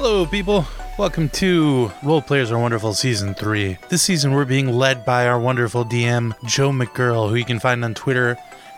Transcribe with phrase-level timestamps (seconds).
[0.00, 0.64] Hello, people.
[0.96, 3.78] Welcome to Role Players Are Wonderful Season 3.
[3.88, 7.84] This season, we're being led by our wonderful DM, Joe McGurl, who you can find
[7.84, 8.36] on Twitter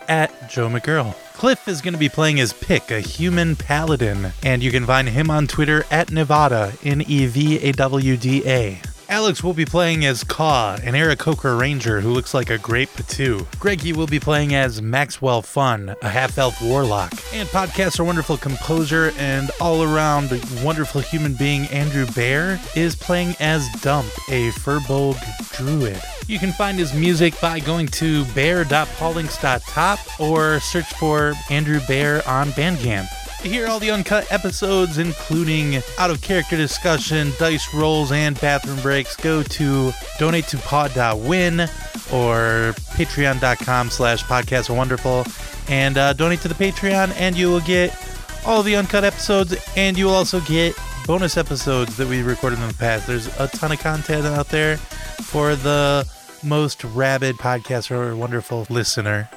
[0.08, 1.14] at Joe McGurl.
[1.34, 5.10] Cliff is going to be playing as Pick, a human paladin, and you can find
[5.10, 8.80] him on Twitter at Nevada, N E V A W D A.
[9.10, 13.44] Alex will be playing as Caw, an Aarakocra ranger who looks like a great potoo.
[13.58, 17.12] Greggy will be playing as Maxwell Fun, a half elf warlock.
[17.32, 20.30] And podcast our wonderful composer and all around
[20.62, 25.18] wonderful human being Andrew Bear is playing as Dump, a Firbolg
[25.56, 26.00] druid.
[26.28, 32.50] You can find his music by going to bear.paulings.top or search for Andrew Bear on
[32.50, 33.08] Bandcamp.
[33.42, 38.78] To hear all the uncut episodes, including out of character discussion, dice rolls, and bathroom
[38.82, 41.60] breaks, go to donate to pod.win
[42.12, 45.24] or patreon.com slash podcast are wonderful
[45.70, 47.96] and uh, donate to the Patreon, and you will get
[48.44, 50.74] all the uncut episodes, and you will also get
[51.06, 53.06] bonus episodes that we recorded in the past.
[53.06, 56.06] There's a ton of content out there for the
[56.42, 59.30] most rabid podcast or wonderful listener.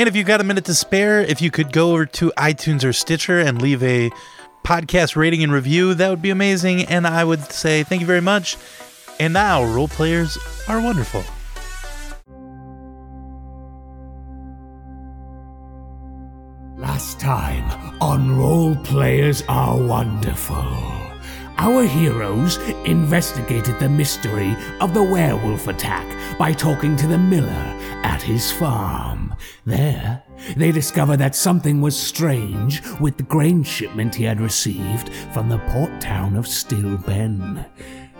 [0.00, 2.84] And if you've got a minute to spare, if you could go over to iTunes
[2.84, 4.10] or Stitcher and leave a
[4.64, 6.86] podcast rating and review, that would be amazing.
[6.86, 8.56] And I would say thank you very much.
[9.18, 11.22] And now, role players are wonderful.
[16.78, 20.64] Last time on Role Players Are Wonderful.
[21.58, 22.56] Our heroes
[22.86, 29.34] investigated the mystery of the werewolf attack by talking to the miller at his farm.
[29.64, 30.22] There,
[30.56, 35.58] they discovered that something was strange with the grain shipment he had received from the
[35.70, 37.64] port town of Stillben.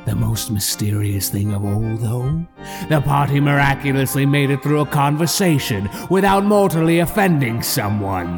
[0.07, 2.47] The most mysterious thing of all, though,
[2.89, 8.37] the party miraculously made it through a conversation without mortally offending someone.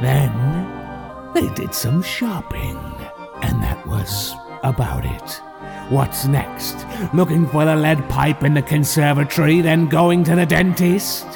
[0.00, 2.78] Then, they did some shopping,
[3.42, 5.40] and that was about it.
[5.88, 6.86] What's next?
[7.12, 11.26] Looking for the lead pipe in the conservatory, then going to the dentist?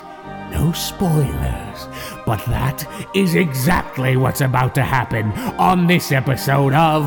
[0.50, 1.88] No spoilers,
[2.24, 7.06] but that is exactly what's about to happen on this episode of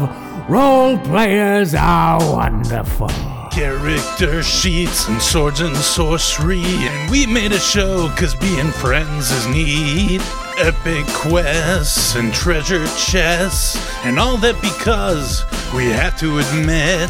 [0.49, 3.09] Role Players Are Wonderful.
[3.51, 6.63] Character sheets and swords and sorcery.
[6.63, 10.21] And we made a show cause being friends is neat.
[10.59, 13.77] Epic quests and treasure chests.
[14.03, 17.09] And all that because we have to admit.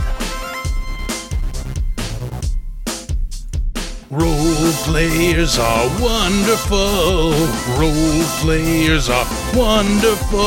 [4.11, 7.31] Role players are wonderful.
[7.79, 10.39] Role players are wonderful.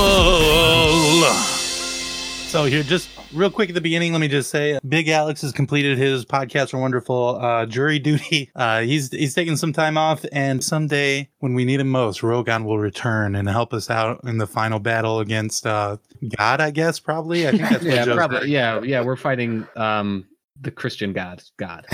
[2.47, 5.53] So here, just real quick at the beginning, let me just say, Big Alex has
[5.53, 8.51] completed his podcast for wonderful uh, jury duty.
[8.63, 12.65] Uh, he's he's taking some time off, and someday when we need him most, Rogan
[12.65, 15.97] will return and help us out in the final battle against uh,
[16.37, 16.61] God.
[16.61, 17.49] I guess probably.
[17.49, 18.51] I think that's yeah, probably.
[18.51, 19.03] Yeah, yeah.
[19.03, 20.27] We're fighting um
[20.61, 21.43] the Christian God.
[21.57, 21.87] God.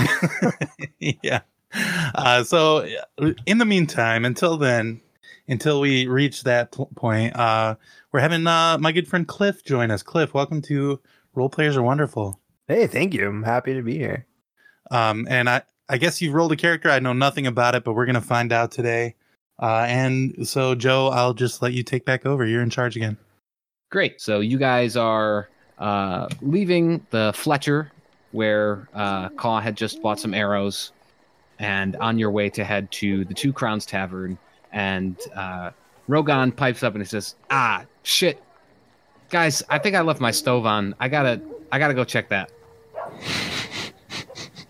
[0.99, 1.41] yeah.
[1.73, 2.85] Uh, so
[3.45, 5.01] in the meantime, until then,
[5.47, 7.75] until we reach that pl- point, uh,
[8.11, 10.03] we're having uh, my good friend Cliff join us.
[10.03, 10.99] Cliff, welcome to
[11.35, 12.39] Role Players Are Wonderful.
[12.67, 13.27] Hey, thank you.
[13.27, 14.25] I'm happy to be here.
[14.91, 16.89] Um, and I, I guess you've rolled a character.
[16.89, 19.15] I know nothing about it, but we're gonna find out today.
[19.61, 22.45] Uh, and so, Joe, I'll just let you take back over.
[22.45, 23.17] You're in charge again.
[23.89, 24.21] Great.
[24.21, 27.91] So you guys are uh, leaving the Fletcher,
[28.31, 30.91] where uh, Caw had just bought some arrows,
[31.57, 34.37] and on your way to head to the Two Crowns Tavern.
[34.71, 35.71] And uh,
[36.07, 38.41] Rogan pipes up and he says, "Ah, shit,
[39.29, 40.95] guys, I think I left my stove on.
[40.99, 41.41] I gotta,
[41.71, 42.51] I gotta go check that."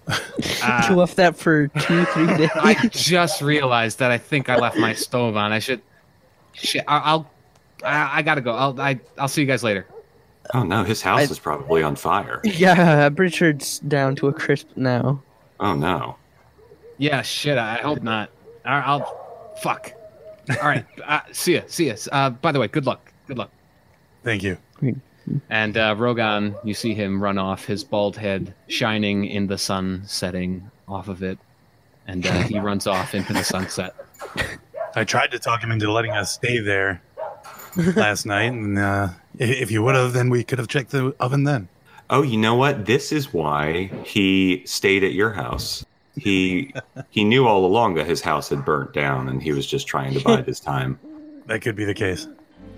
[0.07, 2.49] Uh, you left that for two, three days.
[2.55, 5.51] I just realized that I think I left my stove on.
[5.51, 5.81] I should.
[6.53, 7.29] Shit, I- I'll.
[7.83, 8.51] I, I gotta go.
[8.53, 8.79] I'll.
[8.79, 9.85] I, I'll see you guys later.
[10.53, 12.41] Oh no, his house I- is probably on fire.
[12.43, 15.21] yeah, I'm pretty sure it's down to a crisp now.
[15.59, 16.15] Oh no.
[16.97, 17.57] Yeah, shit.
[17.57, 18.29] I hope not.
[18.65, 19.53] I- I'll.
[19.61, 19.91] Fuck.
[20.49, 20.85] All right.
[21.05, 21.61] Uh, see ya.
[21.67, 21.95] See ya.
[22.11, 23.11] Uh, by the way, good luck.
[23.27, 23.49] Good luck.
[24.29, 24.57] Thank you.
[25.49, 30.03] And uh, Rogan, you see him run off, his bald head shining in the sun
[30.05, 31.39] setting off of it,
[32.05, 33.95] and uh, he runs off into the sunset.
[34.95, 37.01] I tried to talk him into letting us stay there
[37.95, 39.09] last night, and uh,
[39.39, 41.67] if you would have, then we could have checked the oven then.
[42.11, 42.85] Oh, you know what?
[42.85, 45.83] This is why he stayed at your house.
[46.15, 46.71] He
[47.09, 50.13] he knew all along that his house had burnt down, and he was just trying
[50.13, 50.99] to bide his time.
[51.47, 52.27] That could be the case.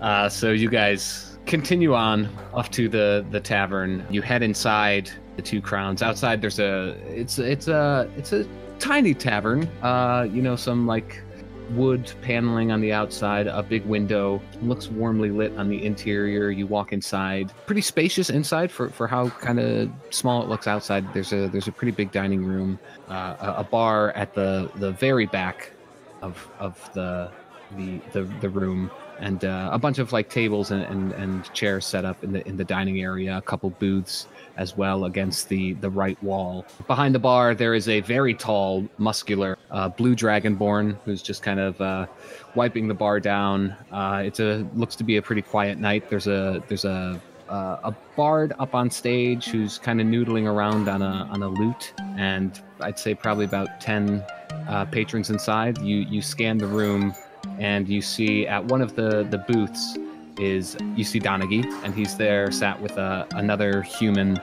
[0.00, 4.06] Uh, so you guys continue on off to the the tavern.
[4.10, 6.02] You head inside the Two Crowns.
[6.02, 8.46] Outside, there's a it's it's a it's a
[8.78, 9.68] tiny tavern.
[9.82, 11.22] Uh, you know, some like
[11.70, 16.50] wood paneling on the outside, a big window, looks warmly lit on the interior.
[16.50, 21.12] You walk inside, pretty spacious inside for, for how kind of small it looks outside.
[21.14, 22.78] There's a there's a pretty big dining room,
[23.08, 25.72] uh, a, a bar at the the very back
[26.20, 27.30] of of the
[27.76, 31.86] the the, the room and uh, a bunch of like tables and, and, and chairs
[31.86, 34.26] set up in the in the dining area a couple booths
[34.56, 36.64] as well against the the right wall.
[36.86, 41.60] Behind the bar there is a very tall muscular uh, blue dragonborn who's just kind
[41.60, 42.06] of uh,
[42.54, 43.74] wiping the bar down.
[43.90, 46.10] Uh, it's a looks to be a pretty quiet night.
[46.10, 50.88] There's a there's a uh, a bard up on stage who's kind of noodling around
[50.88, 54.24] on a on a lute, and I'd say probably about ten
[54.68, 55.78] uh, patrons inside.
[55.78, 57.14] You you scan the room,
[57.62, 59.96] and you see at one of the the booths
[60.38, 64.40] is you see Donaghy, and he's there sat with a, another human,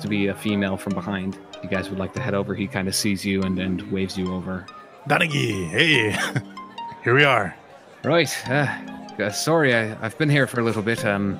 [0.00, 1.38] to be a female from behind.
[1.62, 2.54] You guys would like to head over.
[2.54, 4.66] He kind of sees you and and waves you over.
[5.08, 6.16] Donaghy, hey,
[7.04, 7.54] here we are.
[8.04, 8.30] Right.
[8.48, 8.66] Uh,
[9.18, 11.04] uh, sorry, I, I've been here for a little bit.
[11.04, 11.38] Um,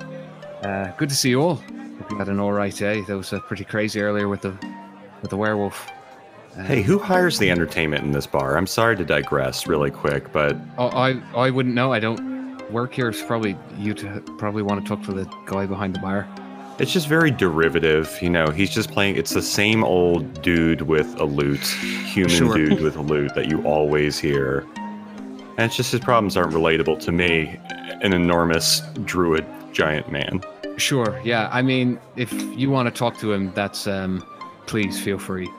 [0.63, 1.55] uh, good to see you all.
[1.55, 3.01] Hope you had an all right day.
[3.01, 4.53] That was uh, pretty crazy earlier with the
[5.21, 5.89] with the werewolf.
[6.65, 8.57] Hey, who hires the entertainment in this bar?
[8.57, 11.93] I'm sorry to digress really quick, but Oh, I I wouldn't know.
[11.93, 13.09] I don't work here.
[13.09, 16.27] It's probably you to probably want to talk to the guy behind the bar.
[16.79, 18.17] it's just very derivative.
[18.21, 19.15] You know, he's just playing.
[19.15, 21.59] It's the same old dude with a lute,
[22.13, 22.53] human Sure.
[22.55, 24.65] dude with a lute that you always hear.
[24.75, 27.59] And it's just his problems aren't relatable to me,
[28.01, 30.41] an enormous druid giant man.
[30.77, 31.19] Sure.
[31.23, 31.49] Yeah.
[31.51, 34.25] I mean, if you want to talk to him, that's um,
[34.65, 35.49] please feel free.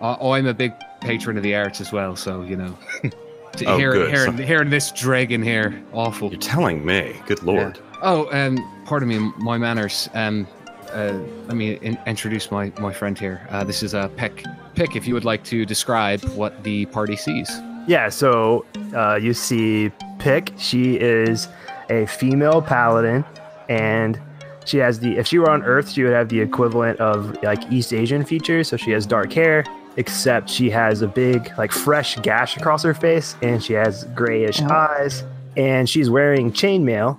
[0.00, 2.76] Uh, oh, I'm a big patron of the arts as well, so you know.
[3.56, 4.10] to Oh, hear, good.
[4.14, 6.30] hearing, So- hearing this dragon here, awful.
[6.30, 7.78] You're telling me, good lord.
[8.02, 10.08] Oh, um, pardon me, my manners.
[10.14, 10.46] Um,
[10.92, 13.46] uh, let me in- introduce my, my friend here.
[13.50, 14.42] Uh, this is uh, Peck.
[14.74, 17.50] Pick, if you would like to describe what the party sees.
[17.88, 20.52] Yeah, so uh, you see Pick.
[20.56, 21.48] She is
[21.90, 23.24] a female paladin,
[23.68, 24.20] and
[24.64, 25.16] she has the.
[25.16, 28.68] If she were on Earth, she would have the equivalent of like East Asian features.
[28.68, 29.64] So she has dark hair,
[29.98, 34.62] except she has a big, like, fresh gash across her face, and she has grayish
[34.62, 35.24] eyes,
[35.56, 37.18] and she's wearing chainmail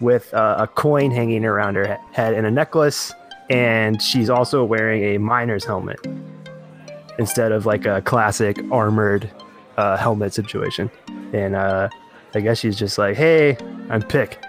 [0.00, 3.12] with uh, a coin hanging around her head and a necklace,
[3.48, 6.04] and she's also wearing a miner's helmet
[7.18, 9.30] instead of like a classic armored
[9.76, 10.90] uh, helmet situation.
[11.32, 11.88] And uh,
[12.34, 13.56] I guess she's just like, "Hey,
[13.88, 14.44] I'm Pick."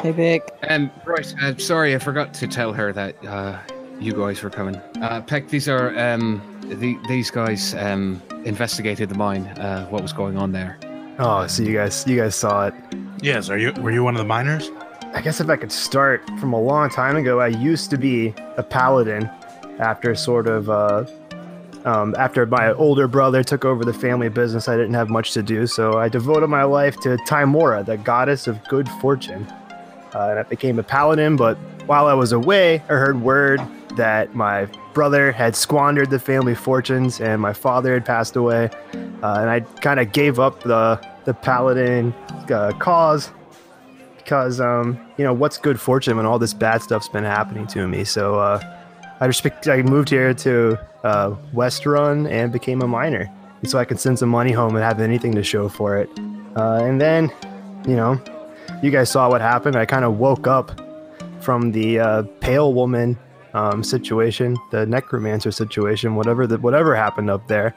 [0.00, 0.50] Hey, Vic.
[0.68, 1.34] Um, right.
[1.42, 3.58] Uh, sorry, I forgot to tell her that uh,
[3.98, 4.76] you guys were coming.
[5.00, 9.46] Uh, Peck, these are um, the, these guys um, investigated the mine.
[9.46, 10.78] Uh, what was going on there?
[11.18, 12.74] Oh, so you guys, you guys saw it.
[13.22, 13.72] Yes, are you?
[13.80, 14.70] Were you one of the miners?
[15.14, 18.34] I guess if I could start from a long time ago, I used to be
[18.56, 19.30] a paladin.
[19.78, 21.04] After sort of, uh,
[21.84, 25.42] um, after my older brother took over the family business, I didn't have much to
[25.42, 29.46] do, so I devoted my life to Tymora, the goddess of good fortune.
[30.14, 33.60] Uh, and I became a paladin, but while I was away, I heard word
[33.96, 34.66] that my
[34.96, 38.70] brother had squandered the family fortunes and my father had passed away.
[39.22, 42.14] Uh, and I kind of gave up the, the paladin
[42.50, 43.30] uh, cause
[44.16, 47.86] because, um, you know, what's good fortune when all this bad stuff's been happening to
[47.86, 48.04] me?
[48.04, 48.58] So uh,
[49.20, 53.30] I just I moved here to uh, West Run and became a miner.
[53.64, 56.08] So I could send some money home and have anything to show for it.
[56.56, 57.30] Uh, and then,
[57.86, 58.18] you know,
[58.82, 59.76] you guys saw what happened.
[59.76, 60.80] I kind of woke up
[61.42, 63.18] from the uh, pale woman
[63.56, 67.74] um, situation, the necromancer situation, whatever the, whatever happened up there.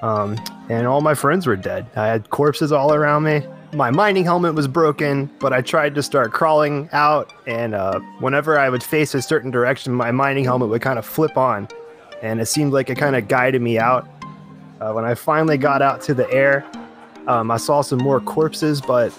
[0.00, 0.38] Um,
[0.70, 1.86] and all my friends were dead.
[1.96, 3.42] I had corpses all around me.
[3.72, 8.58] My mining helmet was broken, but I tried to start crawling out, and uh, whenever
[8.58, 11.68] I would face a certain direction, my mining helmet would kind of flip on,
[12.22, 14.08] and it seemed like it kind of guided me out.
[14.80, 16.64] Uh, when I finally got out to the air,
[17.26, 19.12] um, I saw some more corpses, but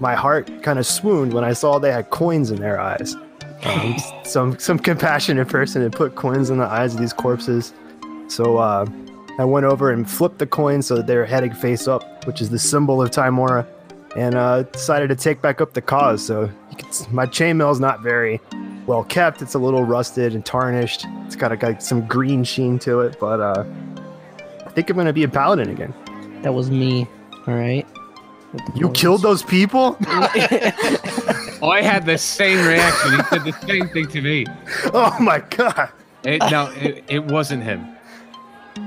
[0.00, 3.16] my heart kind of swooned when I saw they had coins in their eyes.
[3.62, 7.72] Um, some some compassionate person had put coins in the eyes of these corpses,
[8.28, 8.86] so uh,
[9.38, 12.40] I went over and flipped the coins so that they were heading face up, which
[12.40, 13.66] is the symbol of Tymora,
[14.16, 16.24] and uh, decided to take back up the cause.
[16.24, 18.40] So you can, my chainmail is not very
[18.86, 21.06] well kept; it's a little rusted and tarnished.
[21.24, 23.64] It's got a, got some green sheen to it, but uh,
[24.66, 25.94] I think I'm gonna be a paladin again.
[26.42, 27.08] That was me.
[27.46, 27.86] All right.
[28.74, 29.96] You killed those people?
[31.62, 33.12] Oh, I had the same reaction.
[33.12, 34.46] He said the same thing to me.
[34.92, 35.90] Oh my god!
[36.24, 37.86] It, no, it, it wasn't him.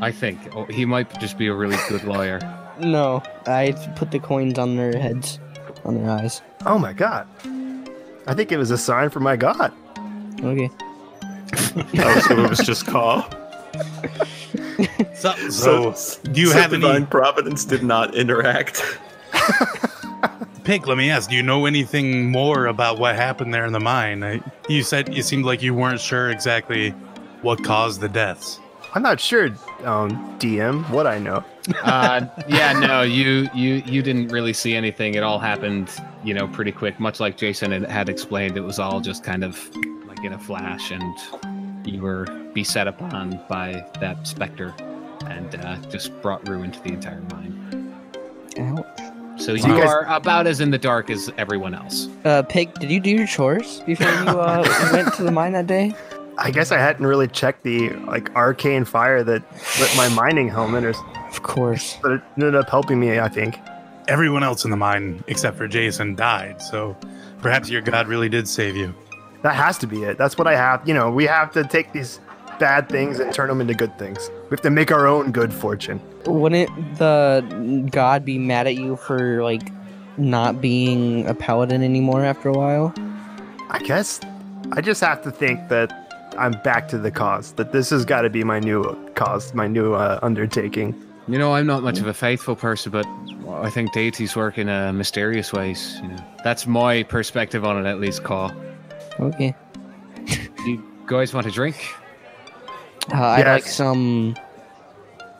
[0.01, 2.39] I think oh, he might just be a really good lawyer.
[2.79, 5.39] No, I put the coins on their heads,
[5.83, 6.41] on their eyes.
[6.65, 7.27] Oh my god!
[8.27, 9.73] I think it was a sign from my god.
[10.41, 10.69] Okay.
[11.75, 13.27] Oh, so it was just call.
[15.13, 15.93] So, so
[16.31, 17.05] do you have any?
[17.05, 18.81] Providence did not interact?
[20.69, 23.79] Pig, let me ask, do you know anything more about what happened there in the
[23.79, 24.43] mine?
[24.67, 26.91] You said you seemed like you weren't sure exactly
[27.41, 28.59] what caused the deaths.
[28.93, 29.47] I'm not sure,
[29.83, 31.43] um, DM, what I know.
[31.81, 35.15] uh, yeah, no, you you you didn't really see anything.
[35.15, 35.89] It all happened,
[36.23, 36.99] you know, pretty quick.
[36.99, 40.39] Much like Jason had, had explained, it was all just kind of like in a
[40.39, 41.17] flash, and
[41.83, 44.75] you were beset upon by that specter,
[45.25, 47.91] and uh, just brought ruin to the entire mine.
[48.59, 48.98] Ouch.
[49.39, 52.07] So So you you guys- are about as in the dark as everyone else.
[52.25, 55.65] Uh, Pig, did you do your chores before you uh, went to the mine that
[55.67, 55.93] day?
[56.37, 59.41] I guess I hadn't really checked the like arcane fire that
[59.79, 60.93] lit my mining helmet, or,
[61.29, 61.97] Of course.
[62.01, 63.19] but it ended up helping me.
[63.19, 63.57] I think.
[64.07, 66.95] Everyone else in the mine, except for Jason, died, so
[67.41, 68.93] perhaps your god really did save you.
[69.43, 70.17] That has to be it.
[70.17, 70.85] That's what I have.
[70.87, 72.19] You know, we have to take these
[72.59, 74.29] bad things and turn them into good things.
[74.49, 76.01] We have to make our own good fortune.
[76.25, 79.71] Wouldn't the god be mad at you for like
[80.17, 82.91] not being a paladin anymore after a while?
[83.69, 84.19] I guess
[84.71, 87.53] I just have to think that I'm back to the cause.
[87.53, 90.99] That this has got to be my new cause, my new uh, undertaking.
[91.27, 93.05] You know, I'm not much of a faithful person, but
[93.49, 95.99] I think deities work in uh, mysterious ways.
[96.01, 98.23] You know, that's my perspective on it, at least.
[98.23, 98.51] Call.
[99.19, 99.55] Okay.
[100.65, 101.75] You guys want a drink?
[103.13, 104.35] Uh, I'd like some.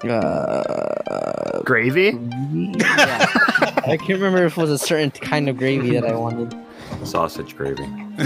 [0.04, 2.18] Uh, Gravy?
[2.78, 3.26] yeah.
[3.86, 6.56] I can't remember if it was a certain kind of gravy that I wanted.
[7.04, 7.88] Sausage gravy.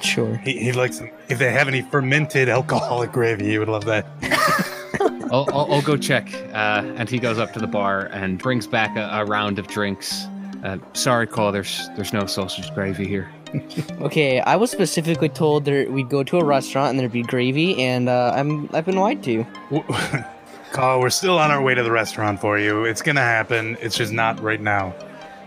[0.00, 0.34] Sure.
[0.38, 4.06] He, he likes if they have any fermented alcoholic gravy, he would love that.
[5.30, 6.32] I'll, I'll, I'll go check.
[6.52, 9.68] Uh, and he goes up to the bar and brings back a, a round of
[9.68, 10.24] drinks.
[10.64, 11.50] Uh, sorry, Caw.
[11.52, 13.30] There's there's no sausage gravy here.
[14.00, 17.80] Okay, I was specifically told that we'd go to a restaurant and there'd be gravy,
[17.82, 19.44] and uh, I'm I've been lied to.
[20.72, 22.84] Carl, we're still on our way to the restaurant for you.
[22.84, 23.76] It's gonna happen.
[23.80, 24.94] It's just not right now.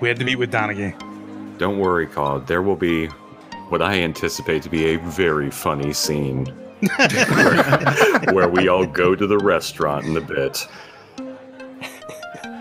[0.01, 0.93] We had to meet with Donaghy.
[1.57, 2.45] Don't worry, Cod.
[2.45, 3.07] There will be
[3.69, 6.45] what I anticipate to be a very funny scene
[6.97, 10.67] where, where we all go to the restaurant in a bit.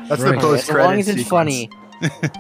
[0.09, 0.35] That's Right.
[0.35, 1.69] the post As long as it's funny.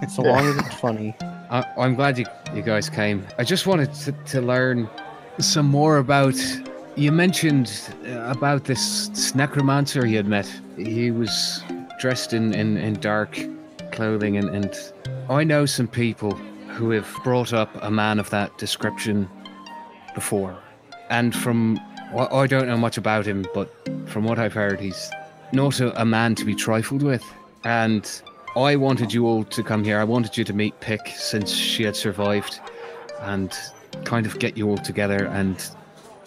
[0.08, 1.14] So long as it's funny.
[1.52, 3.26] I, I'm glad you, you guys came.
[3.36, 4.88] I just wanted to, to learn
[5.38, 6.34] some more about.
[6.96, 7.70] You mentioned
[8.06, 10.50] uh, about this, this necromancer you had met.
[10.76, 11.62] He was
[12.00, 13.38] dressed in, in, in dark
[13.92, 14.74] clothing, and, and
[15.28, 16.32] I know some people
[16.68, 19.28] who have brought up a man of that description
[20.14, 20.58] before.
[21.10, 21.78] And from.
[22.14, 23.70] I I don't know much about him, but
[24.06, 25.10] from what I've heard, he's
[25.52, 27.24] not a, a man to be trifled with.
[27.64, 28.04] And
[28.54, 29.98] I wanted you all to come here.
[29.98, 32.60] I wanted you to meet Pick since she had survived
[33.20, 33.50] and
[34.04, 35.64] kind of get you all together and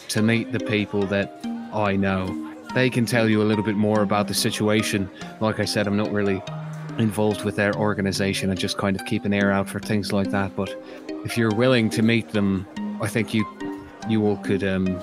[0.08, 1.40] to meet the people that
[1.72, 2.26] I know.
[2.74, 5.08] They can tell you a little bit more about the situation.
[5.40, 6.42] Like I said, I'm not really
[6.98, 8.50] involved with their organization.
[8.50, 10.56] I just kind of keep an ear out for things like that.
[10.56, 10.76] But
[11.26, 12.68] if you're willing to meet them,
[13.02, 13.46] I think you
[14.10, 15.00] you all could um,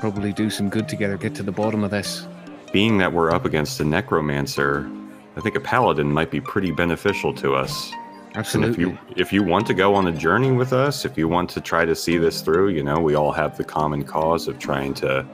[0.00, 2.26] probably do some good together, get to the bottom of this.
[2.72, 4.90] Being that we're up against a necromancer,
[5.36, 7.92] I think a paladin might be pretty beneficial to us.
[8.28, 8.72] And Absolutely.
[8.72, 11.50] if you if you want to go on a journey with us, if you want
[11.50, 14.58] to try to see this through, you know, we all have the common cause of
[14.58, 15.26] trying to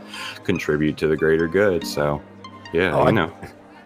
[0.45, 1.87] contribute to the greater good.
[1.87, 2.23] So,
[2.73, 3.31] yeah, Oh, I- know,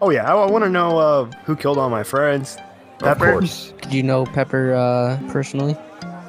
[0.01, 2.55] Oh yeah, I, want to know uh, who killed all my friends.
[2.99, 3.09] Pepper.
[3.11, 3.31] of Pepper?
[3.33, 3.73] course.
[3.81, 5.75] Did you know Pepper uh, personally?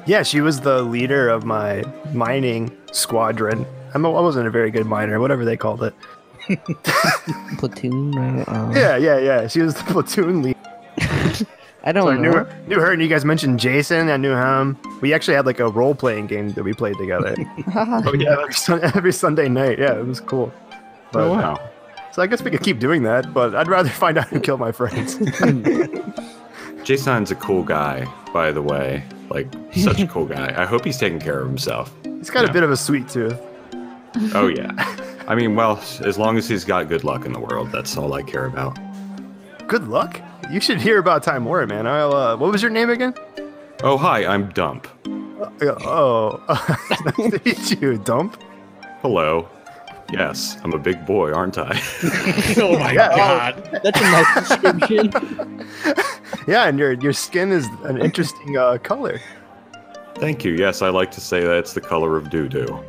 [0.05, 3.65] Yeah, she was the leader of my mining squadron.
[3.95, 5.95] I'm a, I wasn't a very good miner, whatever they called it.
[7.57, 8.11] Platoon?
[8.11, 8.43] right?
[8.47, 9.47] Uh, Yeah, yeah, yeah.
[9.47, 10.59] She was the platoon leader.
[10.99, 11.45] I So
[11.85, 12.37] I don't knew know.
[12.45, 14.09] her, knew her, and you guys mentioned Jason.
[14.09, 14.77] I knew him.
[15.01, 17.35] We actually had like a role playing game that we played together.
[17.75, 18.33] Oh yeah.
[18.39, 19.79] every, Sun- every Sunday night.
[19.79, 20.51] Yeah, it was cool.
[21.11, 21.69] But, Oh wow.
[22.13, 24.59] So I guess we could keep doing that, but I'd rather find out who killed
[24.59, 25.17] my friends.
[26.83, 29.03] Jason's a cool guy, by the way.
[29.29, 30.53] Like such a cool guy.
[30.55, 31.91] I hope he's taking care of himself.
[32.03, 32.49] He's got Yeah.
[32.49, 33.39] a bit of a sweet tooth.
[34.35, 34.71] Oh yeah.
[35.27, 38.13] I mean, well, as long as he's got good luck in the world, that's all
[38.13, 38.77] I care about.
[39.67, 40.19] Good luck.
[40.51, 41.87] You should hear about Time War, man.
[41.87, 43.13] I'll, uh, what was your name again?
[43.81, 44.87] Oh hi, I'm Dump.
[45.07, 46.43] Uh, oh,
[47.05, 48.41] nice to meet you, Dump.
[49.01, 49.47] Hello.
[50.11, 51.81] Yes, I'm a big boy, aren't I?
[52.57, 53.17] oh my Yeah, oh.
[53.17, 53.79] god.
[53.83, 55.65] That's a nice description.
[56.47, 59.21] Yeah, and your your skin is an interesting uh, color.
[60.15, 60.53] Thank you.
[60.53, 62.83] Yes, I like to say that it's the color of doo doo.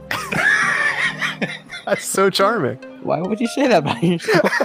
[1.87, 2.76] That's so charming.
[3.03, 4.50] Why would you say that about yourself?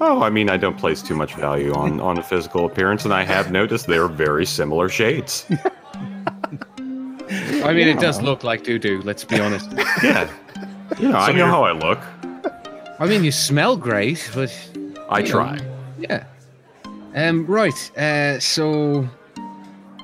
[0.00, 3.14] Oh, I mean, I don't place too much value on on a physical appearance, and
[3.14, 5.46] I have noticed they're very similar shades.
[7.64, 9.70] I mean, it does look like doo doo, let's be honest.
[10.02, 10.28] Yeah.
[10.98, 12.00] You know, I know how I look.
[12.98, 14.50] I mean, you smell great, but
[15.08, 15.58] I you know, try.
[15.98, 16.24] Yeah.
[17.14, 17.96] Um, right.
[17.96, 19.08] Uh, so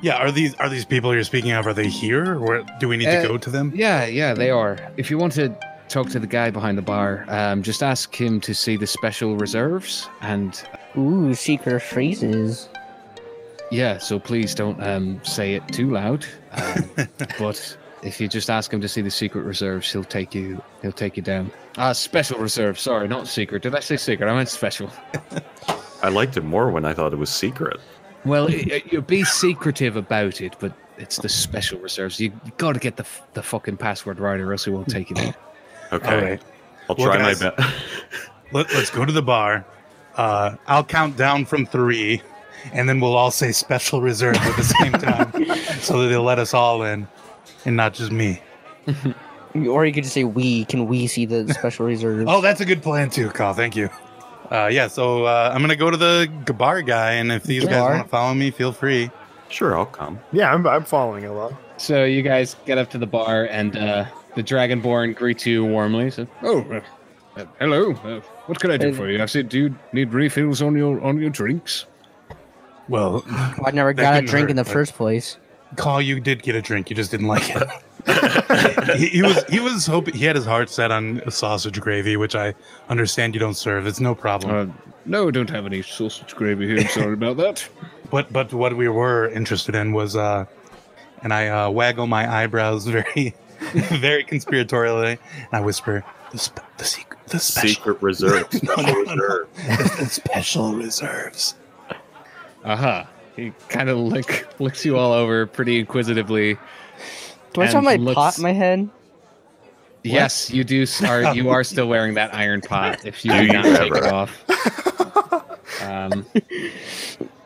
[0.03, 1.67] Yeah, are these are these people you're speaking of?
[1.67, 3.73] Are they here, or do we need Uh, to go to them?
[3.75, 4.79] yeah, yeah, they are.
[4.97, 5.55] If you want to
[5.91, 9.37] talk to the guy behind the bar, um, just ask him to see the special
[9.37, 10.63] reserves, and
[10.97, 12.69] Ooh, secret phrases.
[13.71, 13.99] yeah.
[13.99, 16.25] So please don't um say it too loud.
[16.53, 16.91] Um,
[17.39, 20.63] but if you just ask him to see the secret reserves, he'll take you.
[20.83, 21.51] He'll take you down.
[21.77, 22.79] Ah, special reserve.
[22.79, 23.63] Sorry, not secret.
[23.63, 24.29] Did I say secret?
[24.29, 24.91] I meant special.
[26.03, 27.79] I liked it more when I thought it was secret.
[28.25, 32.19] Well, it, it- be secretive about it, but it's the special reserves.
[32.21, 35.11] You, you got to get the the fucking password right, or else we won't take
[35.11, 35.35] you there.
[35.93, 36.43] Okay, All right.
[36.89, 37.59] I'll Well, try my best.
[38.53, 39.65] Let, let's go to the bar.
[40.17, 42.21] Uh, I'll count down from three,
[42.73, 45.31] and then we'll all say special reserve at the same time,
[45.81, 47.07] so that they'll let us all in,
[47.65, 48.41] and not just me.
[49.55, 50.65] Or you could just say we.
[50.65, 52.27] Can we see the special reserve?
[52.29, 53.55] Oh, that's a good plan too, Kyle.
[53.55, 53.89] Thank you.
[54.51, 57.65] Uh, yeah, so uh, I'm gonna go to the g- bar guy, and if these
[57.65, 59.11] guys want to follow me, feel free.
[59.49, 60.19] Sure, I'll come.
[60.33, 61.57] Yeah, I'm, I'm following along.
[61.77, 66.11] So you guys get up to the bar, and uh, the Dragonborn greets you warmly.
[66.11, 66.81] So, oh, uh,
[67.37, 67.93] uh, hello.
[67.93, 68.93] Uh, what can I do Hey.
[68.95, 69.23] for you?
[69.23, 71.87] I said, do you need refills on your on your drinks?
[72.89, 75.37] Well, Well, I never That got a couldn't drink hurt, in the but- first place.
[75.77, 76.91] Caw, you did get a drink.
[76.91, 77.63] You just didn't like it.
[78.99, 82.35] he, he was he was hoping he had his heart set on sausage gravy, which
[82.35, 82.55] I
[82.89, 83.87] understand you don't serve.
[83.87, 84.71] It's no problem.
[84.71, 86.81] Uh, no, don't have any sausage gravy here.
[86.81, 87.69] I'm sorry about that.
[88.11, 90.47] But but what we were interested in was uh
[91.23, 93.33] and I uh, waggle my eyebrows very
[94.01, 98.47] very conspiratorially and I whisper the sp- the secret the special Secret reserve.
[98.53, 99.13] Special No, no, no.
[99.15, 99.49] reserve.
[99.99, 101.55] the special reserves.
[102.65, 103.09] Aha.
[103.37, 106.59] He kind of lick, licks you all over pretty inquisitively.
[107.53, 108.89] Do I still have my looks- pot in my head?
[110.03, 110.87] Yes, you do.
[111.07, 113.05] Are you are still wearing that iron pot?
[113.05, 115.83] If you Do do you not take it off.
[115.83, 116.27] Um,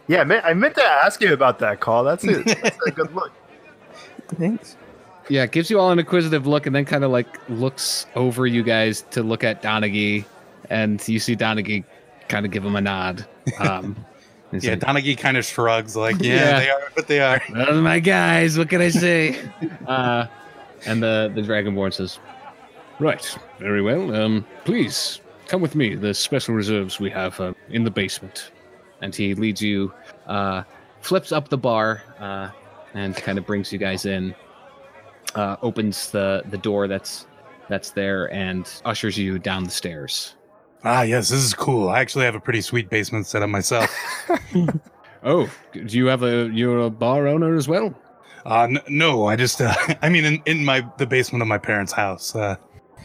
[0.06, 2.02] Yeah, I meant, I meant to ask you about that Caw.
[2.02, 2.44] That's it.
[2.62, 3.32] That's a good look.
[4.36, 4.76] Thanks.
[5.28, 8.62] Yeah, gives you all an inquisitive look, and then kind of like looks over you
[8.62, 10.24] guys to look at Donaghy,
[10.70, 11.84] and you see Donaghy
[12.28, 13.26] kind of give him a nod.
[13.58, 13.96] Um,
[14.52, 16.58] Yeah, like, Donaghy kind of shrugs like, yeah, Yeah.
[16.60, 17.42] they are what they are.
[17.52, 18.56] Those are my guys.
[18.56, 19.36] What can I say?
[19.88, 20.26] uh,
[20.86, 22.20] and the the Dragonborn says,
[23.00, 24.14] "Right, very well.
[24.14, 25.96] Um, please come with me.
[25.96, 28.52] The special reserves we have uh, in the basement."
[29.00, 29.92] And he leads you,
[30.28, 30.62] uh,
[31.00, 32.50] flips up the bar, uh,
[32.94, 34.36] and kind of brings you guys in.
[35.34, 37.26] Uh, opens the the door that's
[37.68, 40.36] that's there and ushers you down the stairs.
[40.84, 41.88] Ah, yes, this is cool.
[41.88, 43.90] I actually have a pretty sweet basement set up myself.
[45.26, 47.94] Oh, do you have a you're a bar owner as well?
[48.44, 51.56] Uh, n- no, I just, uh, I mean, in, in my the basement of my
[51.58, 52.34] parents' house.
[52.36, 52.56] Uh,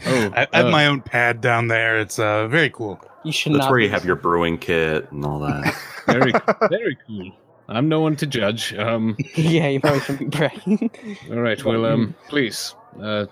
[0.06, 1.98] Oh, I, I have uh, my own pad down there.
[1.98, 2.98] It's uh, very cool.
[3.22, 3.70] You should That's not.
[3.70, 5.74] where you have your brewing kit and all that.
[6.06, 6.32] very
[6.70, 7.32] very cool.
[7.70, 8.74] I'm no one to judge.
[8.74, 10.90] Um, yeah, you probably shouldn't be bragging.
[11.30, 11.64] all right.
[11.64, 13.26] Well, um, please, uh,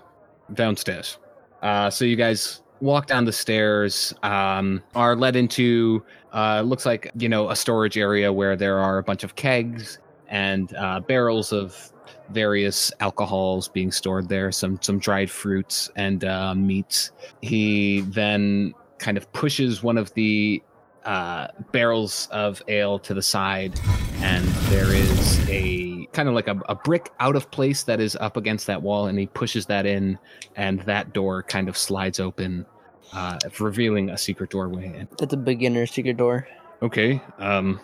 [0.53, 1.17] downstairs.
[1.61, 4.13] Uh, so you guys walk down the stairs.
[4.23, 8.97] Um, are led into uh, looks like you know a storage area where there are
[8.97, 9.99] a bunch of kegs
[10.29, 11.91] and uh, barrels of
[12.29, 14.51] various alcohols being stored there.
[14.51, 17.11] Some some dried fruits and uh, meats.
[17.41, 20.61] He then kind of pushes one of the
[21.05, 23.79] uh, barrels of ale to the side,
[24.17, 28.15] and there is a kind of like a, a brick out of place that is
[28.17, 30.17] up against that wall, and he pushes that in,
[30.55, 32.65] and that door kind of slides open,
[33.13, 34.85] uh, revealing a secret doorway.
[34.97, 36.47] And, That's a beginner secret door.
[36.81, 37.79] okay, um,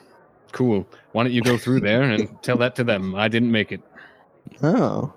[0.52, 0.88] cool.
[1.12, 3.16] Why don't you go through there and tell that to them?
[3.16, 3.82] I didn't make it.
[4.62, 5.14] Oh.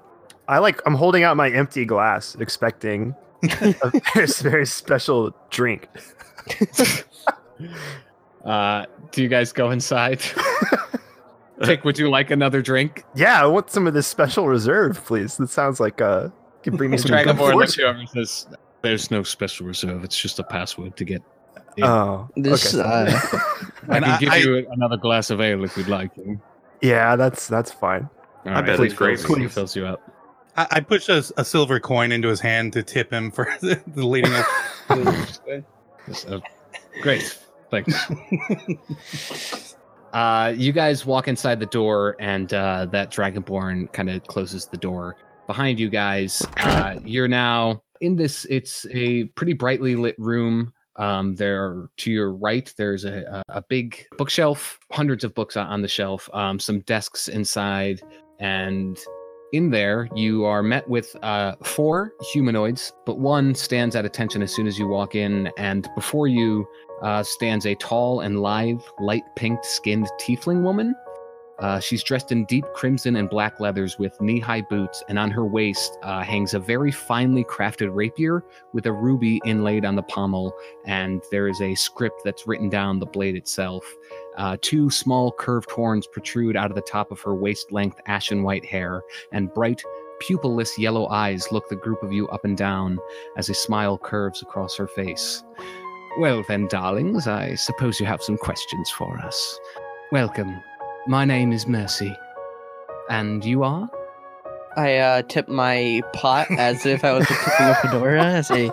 [0.49, 0.81] I like.
[0.87, 3.15] I'm holding out my empty glass, expecting
[3.61, 5.89] a very, very special drink.
[8.44, 10.21] Uh, do you guys go inside?
[11.62, 13.05] Pick, would you like another drink?
[13.16, 15.37] Yeah, I want some of this special reserve, please.
[15.38, 16.29] That sounds like uh,
[16.62, 17.81] can bring me some good Dragonborn looks fortune.
[17.85, 18.47] you over and says,
[18.83, 20.05] "There's no special reserve.
[20.05, 21.23] It's just a password to get."
[21.77, 21.85] in.
[21.85, 22.88] Oh, This, okay.
[22.88, 23.11] uh,
[23.88, 26.12] I can I- give I- you another glass of ale if you'd like.
[26.81, 28.09] yeah, that's that's fine.
[28.47, 29.21] All I bet he it's gravy.
[29.23, 30.01] fills- He fills you up.
[30.57, 33.81] I, I push a, a silver coin into his hand to tip him for the
[33.94, 35.40] leading us.
[36.07, 36.38] Yes, uh,
[37.03, 37.37] great,
[37.71, 39.75] thanks.
[40.13, 44.77] uh, you guys walk inside the door, and uh, that dragonborn kind of closes the
[44.77, 46.45] door behind you guys.
[46.59, 48.47] Uh, you're now in this.
[48.51, 50.73] It's a pretty brightly lit room.
[50.97, 55.87] Um, there to your right, there's a, a, big bookshelf, hundreds of books on the
[55.87, 58.01] shelf, um, some desks inside,
[58.41, 58.99] and
[59.53, 64.55] in there, you are met with uh, four humanoids, but one stands at attention as
[64.55, 66.67] soon as you walk in, and before you
[67.03, 70.95] uh, stands a tall and lithe, light pink skinned tiefling woman.
[71.61, 75.31] Uh, she's dressed in deep crimson and black leathers with knee high boots, and on
[75.31, 80.03] her waist uh, hangs a very finely crafted rapier with a ruby inlaid on the
[80.03, 83.85] pommel, and there is a script that's written down the blade itself.
[84.37, 88.44] Uh, two small curved horns protrude out of the top of her waist length ashen
[88.44, 89.83] white hair, and bright,
[90.23, 92.99] pupilless yellow eyes look the group of you up and down
[93.37, 95.42] as a smile curves across her face.
[96.18, 99.61] Well, then, darlings, I suppose you have some questions for us.
[100.11, 100.61] Welcome.
[101.09, 102.14] My name is Mercy.
[103.09, 103.88] And you are?
[104.77, 108.37] I uh, tip my pot as if I was tipping a fedora.
[108.37, 108.71] I say,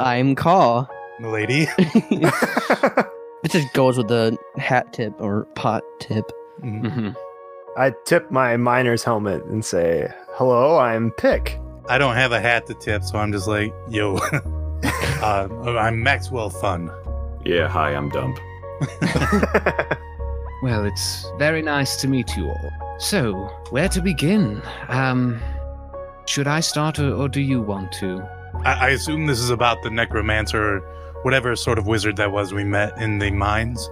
[0.00, 0.86] "I'm Caw."
[1.20, 1.66] Lady.
[3.44, 6.24] It just goes with the hat tip or pot tip.
[6.60, 6.82] Mhm.
[6.82, 7.08] Mm-hmm.
[7.76, 12.66] I tip my miner's helmet and say, "Hello, I'm Pick." I don't have a hat
[12.66, 14.16] to tip, so I'm just like, yo.
[15.22, 16.90] uh, I'm Maxwell Fun.
[17.44, 18.36] Yeah, hi, I'm Dump.
[20.62, 22.96] Well, it's very nice to meet you all.
[22.98, 23.34] So,
[23.70, 24.60] where to begin?
[24.88, 25.40] Um,
[26.26, 28.26] should I start or, or do you want to?
[28.64, 30.80] I, I assume this is about the necromancer or
[31.22, 33.88] whatever sort of wizard that was we met in the mines.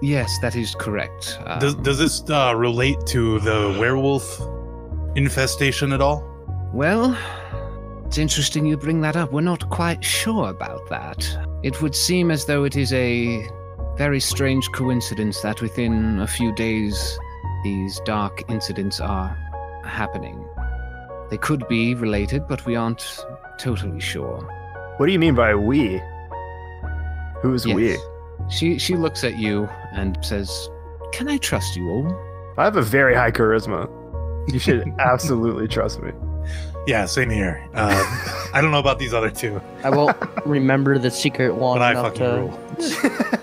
[0.00, 1.38] Yes, that is correct.
[1.44, 4.40] Um, Does, does this uh, relate to the werewolf
[5.14, 6.24] infestation at all?
[6.72, 7.16] Well,
[8.06, 9.32] it's interesting you bring that up.
[9.32, 11.28] We're not quite sure about that.
[11.62, 13.46] It would seem as though it is a
[13.96, 17.18] very strange coincidence that within a few days
[17.62, 19.36] these dark incidents are
[19.84, 20.46] happening.
[21.30, 23.24] They could be related, but we aren't
[23.58, 24.38] totally sure.
[24.96, 26.02] what do you mean by we?
[27.42, 27.96] Who's we?
[28.48, 30.68] She she looks at you and says,
[31.12, 32.20] "Can I trust you all?"
[32.58, 33.88] I have a very high charisma.
[34.52, 36.12] You should absolutely trust me.
[36.86, 37.66] Yeah, same here.
[37.74, 41.82] Uh, I don't know about these other two, I won't remember the secret long but
[41.82, 42.36] I fucking to.
[42.36, 42.58] rule.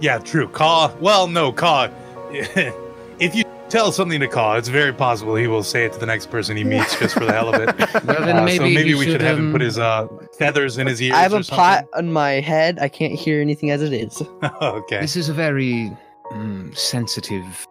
[0.00, 0.48] Yeah, true.
[0.48, 0.94] Caw.
[1.00, 1.88] Well, no, Caw.
[2.32, 6.06] if you tell something to Caw, it's very possible he will say it to the
[6.06, 7.74] next person he meets just for the hell of it.
[8.04, 10.86] Well, then Uh, maybe so maybe we should, have him put his uh, feathers in
[10.86, 11.14] his ears.
[11.14, 11.56] I have a something.
[11.56, 12.78] pot on my head.
[12.80, 14.22] I can't hear anything as it is.
[14.62, 15.00] okay.
[15.00, 15.90] This is a very
[16.32, 17.66] mm, sensitive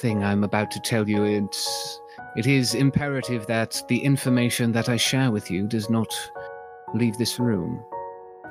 [0.00, 1.24] thing I'm about to tell you.
[1.24, 2.00] It's
[2.36, 6.12] it is imperative that the information that I share with you does not
[6.94, 7.82] leave this room.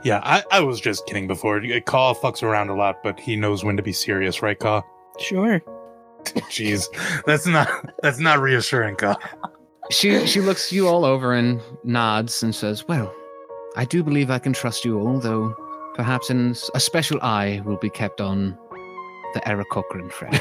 [0.03, 1.57] Yeah, I, I was just kidding before.
[1.57, 4.81] Uh, Caw fucks around a lot, but he knows when to be serious, right, Caw?
[5.19, 5.61] Sure.
[6.25, 6.87] Jeez,
[7.25, 7.67] that's not
[8.01, 9.15] that's not reassuring, Caw.
[9.89, 13.13] She she looks you all over and nods and says, "Well,
[13.75, 15.55] I do believe I can trust you all, though
[15.97, 18.57] perhaps an, a special eye will be kept on
[19.33, 20.39] the Aarakocra friend.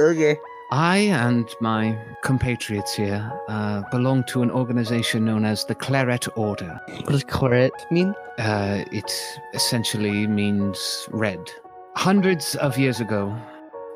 [0.00, 0.36] Okay.
[0.72, 6.80] I and my compatriots here uh, belong to an organization known as the Claret Order.
[6.88, 8.14] What does claret mean?
[8.38, 9.12] Uh, it
[9.52, 11.40] essentially means red.
[11.94, 13.36] Hundreds of years ago,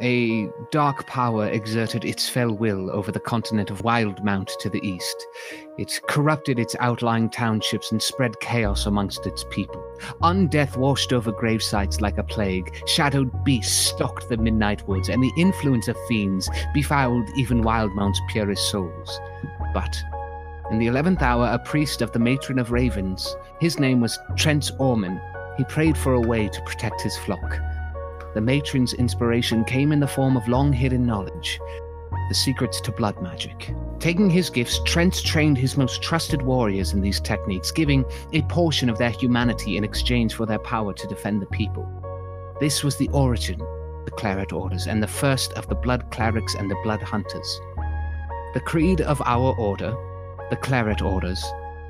[0.00, 5.26] a dark power exerted its fell will over the continent of Wildemount to the east.
[5.78, 9.82] It corrupted its outlying townships and spread chaos amongst its people.
[10.22, 12.74] Undeath washed over gravesites like a plague.
[12.86, 18.70] Shadowed beasts stalked the midnight woods, and the influence of fiends befouled even Wildemount's purest
[18.70, 19.20] souls.
[19.72, 19.96] But
[20.70, 24.70] in the eleventh hour, a priest of the Matron of Ravens, his name was Trent
[24.78, 25.20] Orman,
[25.56, 27.58] he prayed for a way to protect his flock.
[28.36, 31.58] The matron's inspiration came in the form of long hidden knowledge,
[32.28, 33.74] the secrets to blood magic.
[33.98, 38.90] Taking his gifts, Trent trained his most trusted warriors in these techniques, giving a portion
[38.90, 41.88] of their humanity in exchange for their power to defend the people.
[42.60, 46.54] This was the origin of the Claret Orders and the first of the Blood Clerics
[46.56, 47.60] and the Blood Hunters.
[48.52, 49.96] The creed of our order,
[50.50, 51.42] the Claret Orders,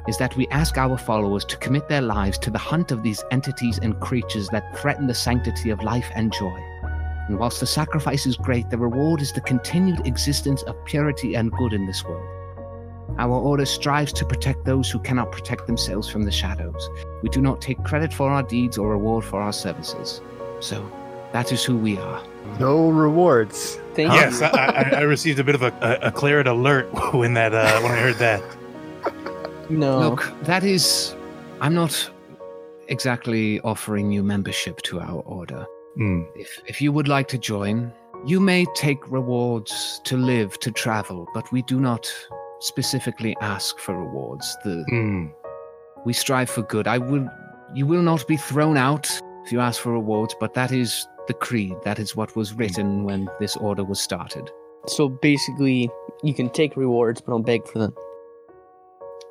[0.08, 3.24] is that we ask our followers to commit their lives to the hunt of these
[3.30, 6.58] entities and creatures that threaten the sanctity of life and joy.
[7.28, 11.50] And whilst the sacrifice is great, the reward is the continued existence of purity and
[11.50, 12.28] good in this world.
[13.18, 16.88] Our order strives to protect those who cannot protect themselves from the shadows.
[17.22, 20.20] We do not take credit for our deeds or reward for our services.
[20.60, 20.90] So,
[21.32, 22.22] that is who we are.
[22.60, 23.80] No rewards.
[23.94, 27.34] Thank Yes, I, I, I received a bit of a, a, a claret alert when
[27.34, 28.42] that uh, when I heard that.
[29.70, 29.78] You.
[29.78, 29.98] No.
[29.98, 31.14] Look, that is.
[31.60, 32.10] I'm not
[32.88, 35.66] exactly offering you membership to our order.
[35.96, 36.22] Hmm.
[36.34, 37.92] If, if you would like to join,
[38.26, 42.10] you may take rewards to live, to travel, but we do not
[42.60, 44.56] specifically ask for rewards.
[44.64, 45.26] The, Hmm.
[46.04, 46.86] we strive for good.
[46.86, 47.28] I will,
[47.74, 49.08] you will not be thrown out
[49.44, 51.74] if you ask for rewards, but that is the creed.
[51.84, 54.50] That is what was written when this order was started.
[54.86, 55.90] So basically,
[56.22, 57.94] You can take rewards, but don't beg for them.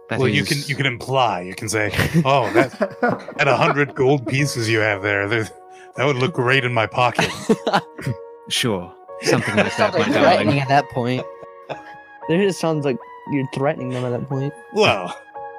[0.09, 1.41] That well, you can you can imply.
[1.41, 1.91] You can say,
[2.25, 2.79] "Oh, that
[3.39, 5.49] at a hundred gold pieces you have there, there,
[5.95, 7.29] that would look great in my pocket."
[8.49, 10.59] sure something like that, sounds my like threatening darling.
[10.59, 11.25] at that point.
[12.27, 12.97] It just sounds like
[13.31, 14.51] you're threatening them at that point.
[14.73, 15.15] well,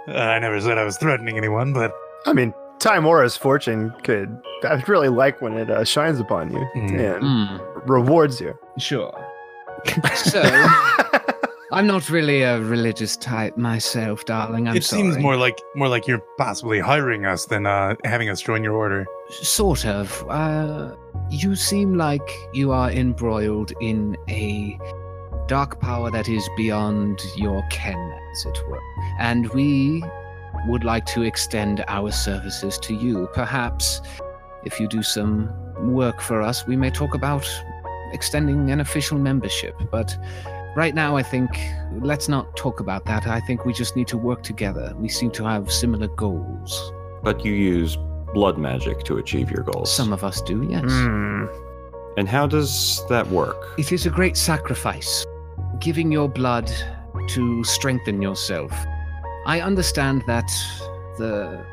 [0.09, 1.93] I never said I was threatening anyone, but
[2.27, 4.37] I mean, Tymora's fortune could.
[4.65, 7.17] I really like when it uh, shines upon you Mm.
[7.17, 7.57] and Hmm,
[7.89, 8.59] rewards you.
[8.79, 9.13] sure.
[10.17, 10.43] So
[11.73, 14.69] I'm not really a religious type myself, darling.
[14.69, 18.41] I'm it seems more like more like you're possibly hiring us than uh, having us
[18.41, 19.05] join your order.
[19.31, 20.25] Sort of.
[20.29, 20.95] Uh,
[21.29, 24.79] you seem like you are embroiled in a
[25.49, 28.81] dark power that is beyond your ken, as it were.
[29.19, 30.05] And we
[30.69, 33.29] would like to extend our services to you.
[33.35, 34.03] Perhaps
[34.65, 35.53] if you do some
[35.93, 37.49] work for us, we may talk about
[38.13, 39.75] extending an official membership.
[39.91, 40.17] But
[40.77, 41.51] right now, I think
[42.01, 43.27] let's not talk about that.
[43.27, 44.95] I think we just need to work together.
[44.97, 46.93] We seem to have similar goals.
[47.23, 47.97] But you use
[48.35, 49.93] blood magic to achieve your goals.
[49.93, 50.85] Some of us do, yes.
[50.85, 51.47] Hmm.
[52.19, 53.57] And how does that work?
[53.79, 55.25] It is a great sacrifice,
[55.81, 56.71] giving your blood
[57.31, 58.73] to strengthen yourself.
[59.47, 60.49] I understand that
[61.19, 61.65] the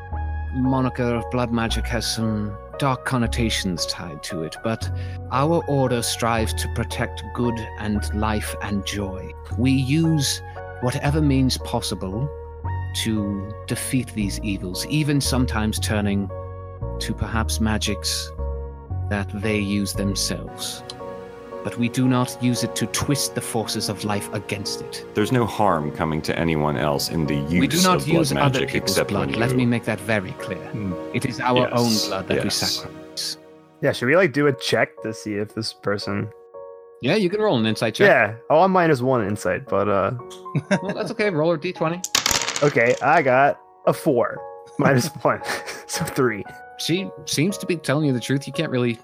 [0.54, 4.88] moniker of blood magic has some dark connotations tied to it, but
[5.30, 9.32] our order strives to protect good and life and joy.
[9.58, 10.42] We use
[10.80, 12.28] whatever means possible
[13.02, 16.28] to defeat these evils, even sometimes turning
[17.00, 18.30] to perhaps magics
[19.10, 20.82] that they use themselves
[21.64, 25.06] but we do not use it to twist the forces of life against it.
[25.14, 28.26] There's no harm coming to anyone else in the use we do not of blood
[28.26, 29.30] other magic people's except blood.
[29.30, 30.58] when Let you- me make that very clear.
[30.58, 30.92] Hmm.
[31.14, 33.38] It is our Yes, own blood that we sacrifice.
[33.80, 36.28] Yeah, should we like do a check to see if this person?
[37.00, 38.08] Yeah, you can roll an insight check.
[38.08, 40.12] Yeah, oh, I'm minus one insight, but uh,
[40.82, 41.28] Well, that's okay.
[41.30, 42.62] Roll a d20.
[42.62, 44.38] okay, I got a four
[44.78, 45.40] minus one,
[45.86, 46.44] so three.
[46.78, 48.46] She seems to be telling you the truth.
[48.46, 48.98] You can't really,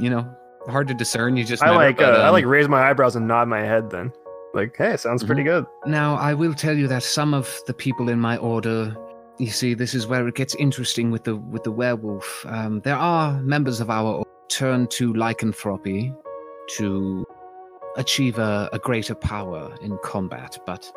[0.00, 0.26] you know,
[0.68, 1.36] hard to discern.
[1.36, 3.26] You just I met her, like uh, but, I um, like raise my eyebrows and
[3.26, 3.90] nod my head.
[3.90, 4.12] Then,
[4.52, 5.66] like, hey, sounds pretty good.
[5.86, 8.96] Now, I will tell you that some of the people in my order,
[9.38, 12.46] you see, this is where it gets interesting with the with the werewolf.
[12.48, 16.12] Um, there are members of our order turn to lycanthropy
[16.76, 17.26] to
[17.96, 20.90] achieve a, a greater power in combat, but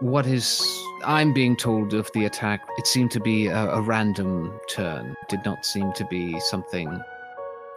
[0.00, 0.62] what is
[1.04, 5.16] I'm being told of the attack, it seemed to be a, a random turn.
[5.22, 7.00] It did not seem to be something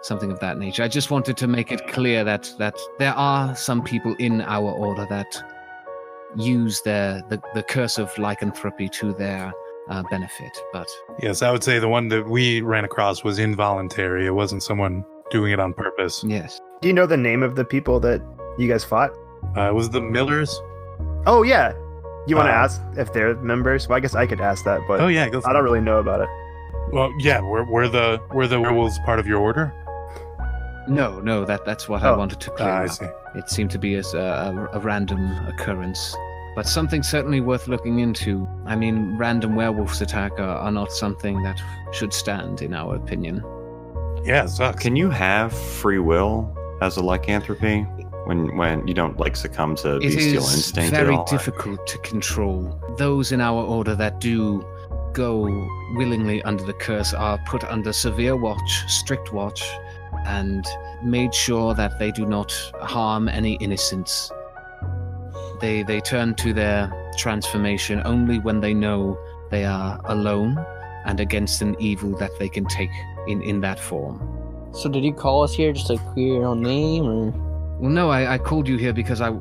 [0.08, 0.84] something of that nature.
[0.84, 4.72] I just wanted to make it clear that that there are some people in our
[4.72, 5.28] order that
[6.36, 9.52] use their the, the curse of lycanthropy to their
[9.89, 10.52] uh, benefit.
[10.74, 10.88] But
[11.22, 14.26] Yes, I would say the one that we ran across was involuntary.
[14.26, 16.24] It wasn't someone doing it on purpose.
[16.26, 18.22] yes, Do you know the name of the people that
[18.58, 19.12] you guys fought?
[19.56, 20.60] Uh, it was the Millers?
[21.26, 21.74] Oh yeah,
[22.28, 23.88] you want to Uh, ask if they're members?
[23.88, 25.70] Well, I guess I could ask that, but Oh yeah, go for I don't it.
[25.70, 26.30] really know about it.
[26.91, 29.74] Well, yeah, were, were the were the werewolves part of your order?
[30.88, 32.17] No, no, that that's what I Oh.
[32.17, 32.89] wanted to clear Ah, I up.
[32.91, 33.06] see.
[33.36, 36.15] It seemed to be as a, a, a random occurrence.
[36.56, 38.47] But something certainly worth looking into.
[38.65, 41.60] I mean, random werewolves attack are, are not something that
[41.91, 43.43] should stand, in our opinion.
[44.23, 44.82] Yeah, it sucks.
[44.82, 47.82] Can you have free will as a lycanthropy
[48.26, 51.26] when when you don't like succumb to It bestial is instinct at very all?
[51.26, 52.78] difficult to control.
[52.97, 54.65] Those in our order that do
[55.13, 55.43] go
[55.95, 59.63] willingly under the curse are put under severe watch, strict watch,
[60.26, 60.65] and
[61.04, 64.32] made sure that they do not harm any innocents.
[65.62, 69.17] They they turn to their transformation only when they know
[69.50, 70.58] they are alone
[71.06, 72.91] and against an evil that they can take
[73.28, 74.22] in, in that form.
[74.74, 77.32] So did you call us here just to clear your own name, or
[77.80, 79.32] Well, no, I, I called you here because I,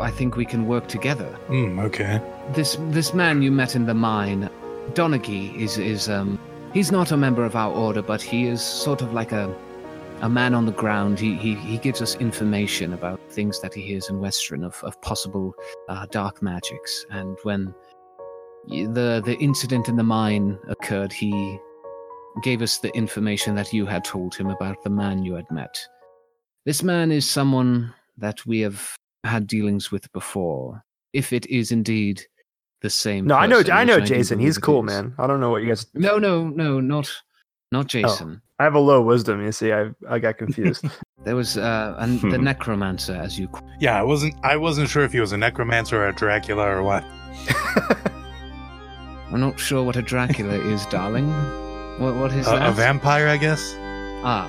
[0.00, 1.26] I think we can work together.
[1.46, 2.20] Hmm, okay.
[2.52, 4.48] This this man you met in the mine,
[4.94, 6.38] Donaghy, is is um
[6.72, 9.54] he's not a member of our order, but he is sort of like a
[10.24, 11.20] a man on the ground.
[11.20, 15.00] He he, he gives us information about things that he hears in Western of, of
[15.02, 15.54] possible
[15.90, 17.04] uh, dark magics.
[17.10, 17.74] And when
[18.66, 21.60] the the incident in the mine occurred, he
[22.42, 25.78] gave us the information that you had told him about the man you had met.
[26.64, 30.82] This man is someone that we have had dealings with before.
[31.12, 32.22] If it is indeed
[32.80, 33.26] the same.
[33.26, 34.38] No, I know, I know Jason.
[34.38, 34.86] He's cool, is.
[34.86, 35.14] man.
[35.18, 35.86] I don't know what you guys.
[35.92, 37.12] No, no, no, not
[37.70, 38.40] not Jason.
[38.58, 39.42] I have a low wisdom.
[39.44, 40.84] You see, I I got confused.
[41.24, 42.44] There was uh, an, the Hmm.
[42.44, 43.48] necromancer, as you.
[43.48, 46.66] call- Yeah, I wasn't I wasn't sure if he was a necromancer or a Dracula
[46.68, 47.02] or what.
[49.32, 51.28] I'm not sure what a Dracula is, darling.
[51.98, 52.68] What what is A, that?
[52.68, 53.74] a vampire, I guess.
[54.22, 54.48] ah,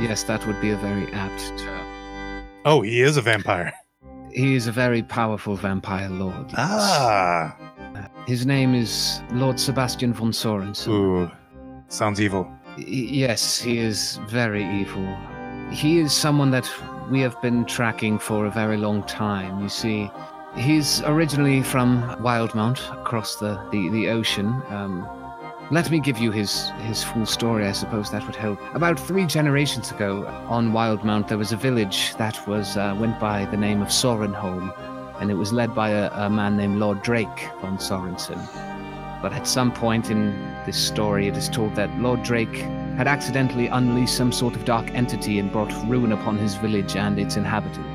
[0.00, 1.86] yes, that would be a very apt term.
[2.64, 3.72] Oh, he is a vampire.
[4.32, 6.46] He is a very powerful vampire lord.
[6.56, 7.54] Ah.
[8.26, 10.88] His name is Lord Sebastian von Sorensen.
[10.88, 11.30] Ooh.
[11.88, 12.50] Sounds evil.
[12.86, 15.16] Yes, he is very evil.
[15.70, 16.70] He is someone that
[17.10, 19.60] we have been tracking for a very long time.
[19.60, 20.10] You see,
[20.56, 24.62] he's originally from Wildemount, across the, the, the ocean.
[24.68, 25.08] Um,
[25.70, 28.58] let me give you his, his full story, I suppose that would help.
[28.74, 33.44] About three generations ago, on Wildemount, there was a village that was uh, went by
[33.46, 34.72] the name of Sorenholm,
[35.20, 38.38] and it was led by a, a man named Lord Drake von Sorensen.
[39.20, 40.32] But at some point in
[40.64, 42.54] this story, it is told that Lord Drake
[42.96, 47.18] had accidentally unleashed some sort of dark entity and brought ruin upon his village and
[47.18, 47.88] its inhabitants.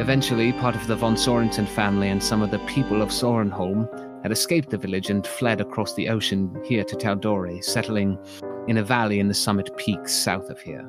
[0.00, 3.88] Eventually, part of the von Sorensen family and some of the people of Sorenholm
[4.22, 8.18] had escaped the village and fled across the ocean here to Taldore, settling
[8.66, 10.88] in a valley in the summit peaks south of here.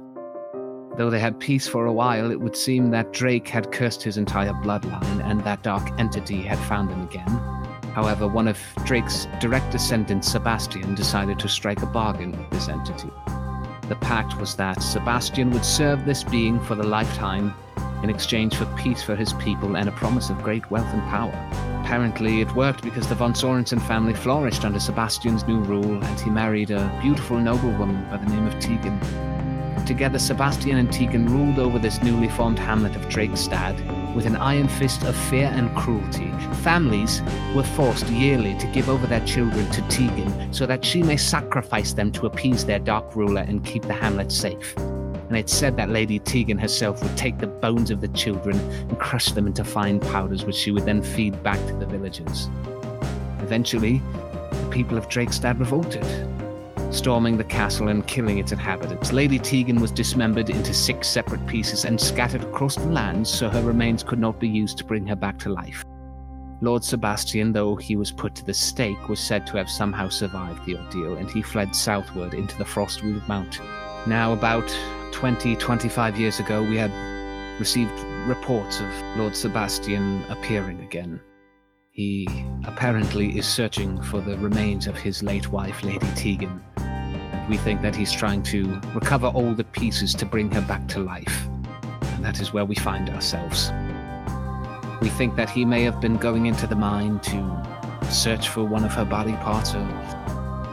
[0.98, 4.18] Though they had peace for a while, it would seem that Drake had cursed his
[4.18, 7.65] entire bloodline and that dark entity had found them again.
[7.96, 13.10] However, one of Drake's direct descendants, Sebastian, decided to strike a bargain with this entity.
[13.88, 17.54] The pact was that Sebastian would serve this being for the lifetime
[18.04, 21.32] in exchange for peace for his people and a promise of great wealth and power.
[21.86, 26.30] Apparently, it worked because the von Sorensen family flourished under Sebastian's new rule, and he
[26.30, 29.00] married a beautiful noblewoman by the name of Tegan.
[29.86, 34.68] Together, Sebastian and Tegan ruled over this newly formed hamlet of Drakestad with an iron
[34.68, 36.32] fist of fear and cruelty.
[36.64, 37.22] Families
[37.54, 41.94] were forced yearly to give over their children to Tegan so that she may sacrifice
[41.94, 44.76] them to appease their dark ruler and keep the hamlet safe.
[44.78, 48.98] And it's said that Lady Tegan herself would take the bones of the children and
[49.00, 52.48] crush them into fine powders, which she would then feed back to the villagers.
[53.40, 54.02] Eventually,
[54.52, 56.06] the people of Drakestad revolted,
[56.96, 59.12] storming the castle and killing its inhabitants.
[59.12, 63.62] Lady Tegan was dismembered into six separate pieces and scattered across the lands so her
[63.62, 65.84] remains could not be used to bring her back to life.
[66.62, 70.66] Lord Sebastian, though he was put to the stake, was said to have somehow survived
[70.66, 73.66] the ordeal, and he fled southward into the Frostwood Mountain.
[74.08, 74.68] Now, about
[75.12, 76.92] 20, 25 years ago, we had
[77.60, 77.92] received
[78.26, 81.20] reports of Lord Sebastian appearing again.
[81.96, 82.28] He
[82.66, 86.62] apparently is searching for the remains of his late wife, Lady Tegan.
[86.76, 90.90] And we think that he's trying to recover all the pieces to bring her back
[90.90, 91.48] to life.
[92.02, 93.72] And that is where we find ourselves.
[95.02, 98.84] We think that he may have been going into the mine to search for one
[98.84, 99.88] of her body parts, or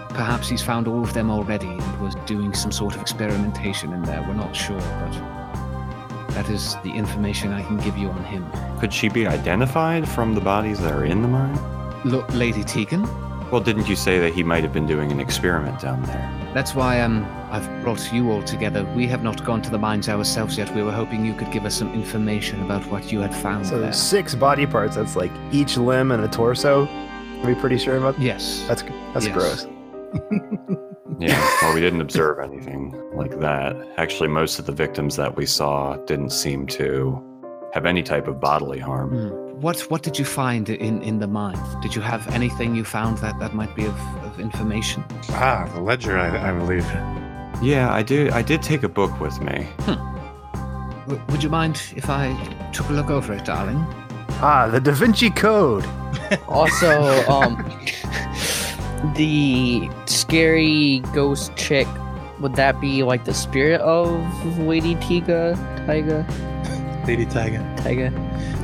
[0.08, 4.02] perhaps he's found all of them already and was doing some sort of experimentation in
[4.02, 4.22] there.
[4.22, 5.41] We're not sure, but
[6.34, 8.44] that is the information I can give you on him.
[8.80, 11.58] Could she be identified from the bodies that are in the mine?
[12.04, 13.02] Look, Lady Tegan,
[13.50, 16.38] Well, didn't you say that he might have been doing an experiment down there?
[16.54, 18.84] that's why um, I've brought you all together.
[18.94, 20.74] We have not gone to the mines ourselves yet.
[20.74, 23.78] We were hoping you could give us some information about what you had found So
[23.78, 23.92] there.
[23.92, 24.96] six body parts.
[24.96, 26.86] That's like each limb and a torso.
[27.42, 28.18] Are we pretty sure about?
[28.20, 28.64] Yes.
[28.68, 28.82] That's
[29.14, 29.34] that's Yes.
[29.34, 29.66] gross.
[31.18, 33.76] Yeah, well, we didn't observe anything like that.
[33.96, 37.22] Actually, most of the victims that we saw didn't seem to
[37.74, 39.10] have any type of bodily harm.
[39.10, 39.28] Hmm.
[39.60, 41.58] What What did you find in in the mine?
[41.82, 45.04] Did you have anything you found that that might be of, of information?
[45.30, 46.86] Ah, the ledger, I, I believe.
[47.62, 48.30] Yeah, I did.
[48.32, 49.66] I did take a book with me.
[51.06, 52.34] W- would you mind if I
[52.72, 53.84] took a look over it, darling?
[54.40, 55.84] Ah, the Da Vinci Code.
[56.48, 56.90] Also,
[57.28, 57.56] um,
[59.14, 61.86] the scary ghost chick.
[62.40, 64.08] Would that be like the spirit of
[64.58, 65.54] Lady Tiga?
[65.86, 66.26] Tyga?
[67.06, 67.76] Lady Tigan.
[67.78, 68.10] Tyga?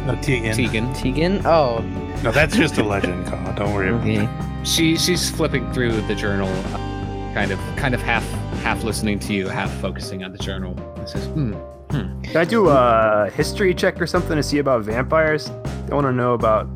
[0.06, 0.54] No, Tegan.
[0.56, 0.92] Tegan.
[0.94, 1.46] Tegan?
[1.46, 1.80] Oh,
[2.22, 3.52] No, that's just a legend, Caw.
[3.52, 4.24] Don't worry about okay.
[4.24, 4.66] it.
[4.66, 8.28] She she's flipping through the journal, uh, kind of kind of half
[8.62, 10.74] half listening to you, half focusing on the journal.
[10.96, 11.52] It says, "Hmm,
[11.90, 15.50] Can I do a history check or something to see about vampires?
[15.90, 16.66] I want to know about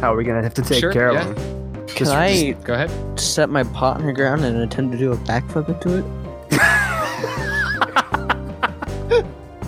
[0.00, 1.28] how we're gonna have to take Sure, care yeah.
[1.28, 1.59] of them.
[2.00, 5.16] Can I go ahead." set my pot in the ground and attempt to do a
[5.18, 6.04] backflip into it?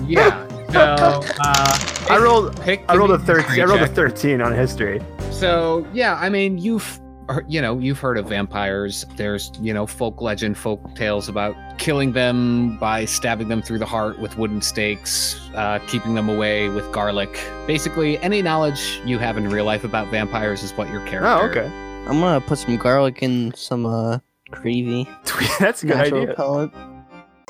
[0.07, 0.47] Yeah.
[0.73, 1.79] So uh,
[2.11, 2.61] I rolled.
[2.63, 2.83] pick.
[2.89, 3.61] I rolled a thirteen.
[3.61, 5.01] I rolled a thirteen on history.
[5.31, 9.07] So yeah, I mean you've heard- you know you've heard of vampires.
[9.17, 13.87] There's you know folk legend, folk tales about killing them by stabbing them through the
[13.87, 17.39] heart with wooden stakes, uh, keeping them away with garlic.
[17.67, 21.29] Basically, any knowledge you have in real life about vampires is what your character.
[21.29, 21.71] Oh, okay.
[22.07, 24.19] I'm gonna put some garlic in some uh
[24.51, 25.09] gravy.
[25.61, 26.35] That's a good natural idea.
[26.35, 26.71] pellet.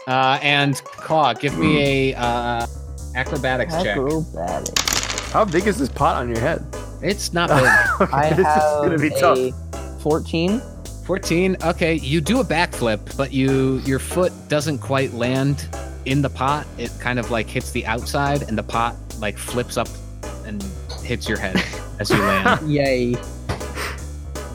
[0.06, 2.66] Uh, and Claw, give me a uh,
[3.14, 3.96] acrobatics check.
[3.96, 5.30] Acrobatics.
[5.32, 6.64] How big is this pot on your head?
[7.02, 7.48] It's not
[8.00, 8.08] big.
[8.08, 9.38] okay, I this have is gonna be tough.
[9.38, 10.60] a 14.
[11.06, 15.66] 14 okay you do a backflip but you your foot doesn't quite land
[16.04, 19.76] in the pot it kind of like hits the outside and the pot like flips
[19.76, 19.88] up
[20.46, 20.62] and
[21.02, 21.56] hits your head
[21.98, 22.68] as you land.
[22.70, 23.16] Yay.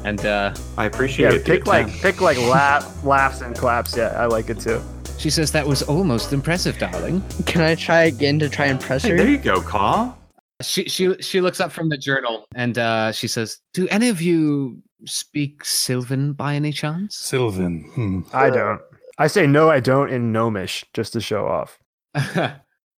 [0.08, 2.02] And uh, I appreciate Yeah, the pick like attempt.
[2.04, 3.96] pick like laugh, laughs and claps.
[3.98, 4.82] Yeah, I like it too.
[5.18, 9.04] she says, "That was almost impressive, darling." Can I try again to try and press
[9.04, 9.18] Hey, her?
[9.18, 10.18] there you go, Carl.
[10.62, 14.22] She she she looks up from the journal and uh, she says, "Do any of
[14.22, 17.84] you speak Sylvan by any chance?" Sylvan.
[17.94, 18.22] Hmm.
[18.34, 18.82] I don't.
[19.20, 21.78] I say no, I don't in Gnomish just to show off.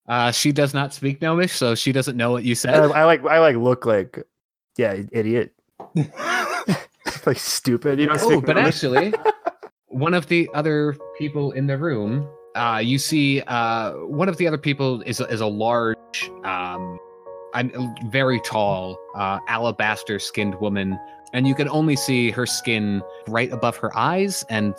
[0.08, 2.74] uh, she does not speak Gnomish, so she doesn't know what you I, said.
[2.92, 4.22] I like I like look like
[4.76, 5.52] yeah idiot
[7.26, 7.98] like stupid.
[7.98, 8.16] You know.
[8.18, 9.12] Oh, but actually,
[9.86, 14.46] one of the other people in the room, uh, you see, uh, one of the
[14.46, 16.98] other people is a, is a large, um,
[17.54, 20.98] I'm very tall, uh, alabaster-skinned woman,
[21.32, 24.74] and you can only see her skin right above her eyes and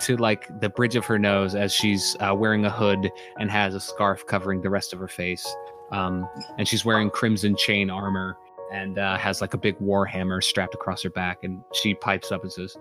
[0.00, 3.74] to like the bridge of her nose as she's uh, wearing a hood and has
[3.74, 5.54] a scarf covering the rest of her face.
[5.90, 8.36] Um, and she's wearing crimson chain armor
[8.72, 11.44] and uh, has like a big war hammer strapped across her back.
[11.44, 12.76] And she pipes up and says,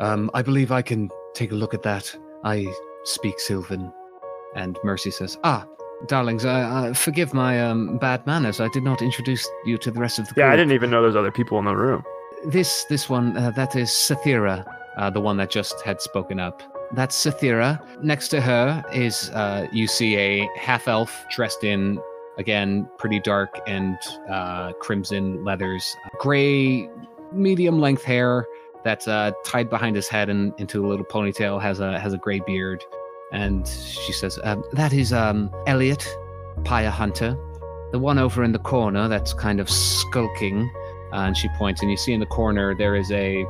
[0.00, 2.14] um, I believe I can take a look at that.
[2.44, 2.66] I
[3.04, 3.92] speak Sylvan.
[4.54, 5.66] And Mercy says, Ah,
[6.06, 8.60] darlings, I, uh, forgive my um, bad manners.
[8.60, 11.02] I did not introduce you to the rest of the yeah, I didn't even know
[11.02, 12.02] there's other people in the room.
[12.46, 14.64] This this one, uh, that is Sathira,
[14.96, 16.62] uh, the one that just had spoken up.
[16.92, 17.80] That's Sathira.
[18.02, 21.98] Next to her is uh, you see a half elf dressed in
[22.38, 23.96] again pretty dark and
[24.30, 26.88] uh, crimson leathers, gray
[27.32, 28.46] medium length hair
[28.84, 31.60] that's uh, tied behind his head and into a little ponytail.
[31.60, 32.84] has a has a gray beard,
[33.32, 36.06] and she says, um, "That is um, Elliot,
[36.64, 37.36] Pyre Hunter,
[37.90, 40.70] the one over in the corner that's kind of skulking."
[41.12, 43.44] Uh, and she points, and you see in the corner there is a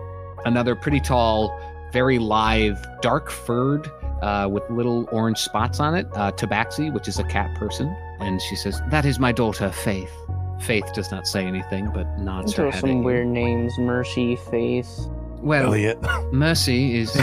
[0.47, 1.59] another pretty tall,
[1.93, 3.91] very lithe, dark furred
[4.23, 7.95] uh, with little orange spots on it, uh, Tabaxi, which is a cat person.
[8.21, 10.13] And she says, "That is my daughter, Faith."
[10.61, 12.81] Faith does not say anything, but nods her Those are head.
[12.81, 13.79] some weird names.
[13.79, 15.09] Mercy, Faith.
[15.43, 15.99] Well, Elliot.
[16.33, 17.15] Mercy is.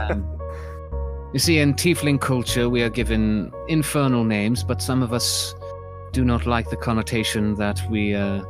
[0.00, 0.26] um,
[1.32, 5.54] you see, in Tiefling culture, we are given infernal names, but some of us
[6.12, 8.42] do not like the connotation that we uh,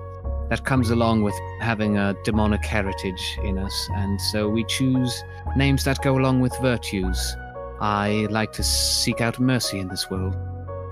[0.49, 5.23] that comes along with having a demonic heritage in us, and so we choose
[5.57, 7.37] names that go along with virtues.
[7.81, 10.37] I like to seek out mercy in this world,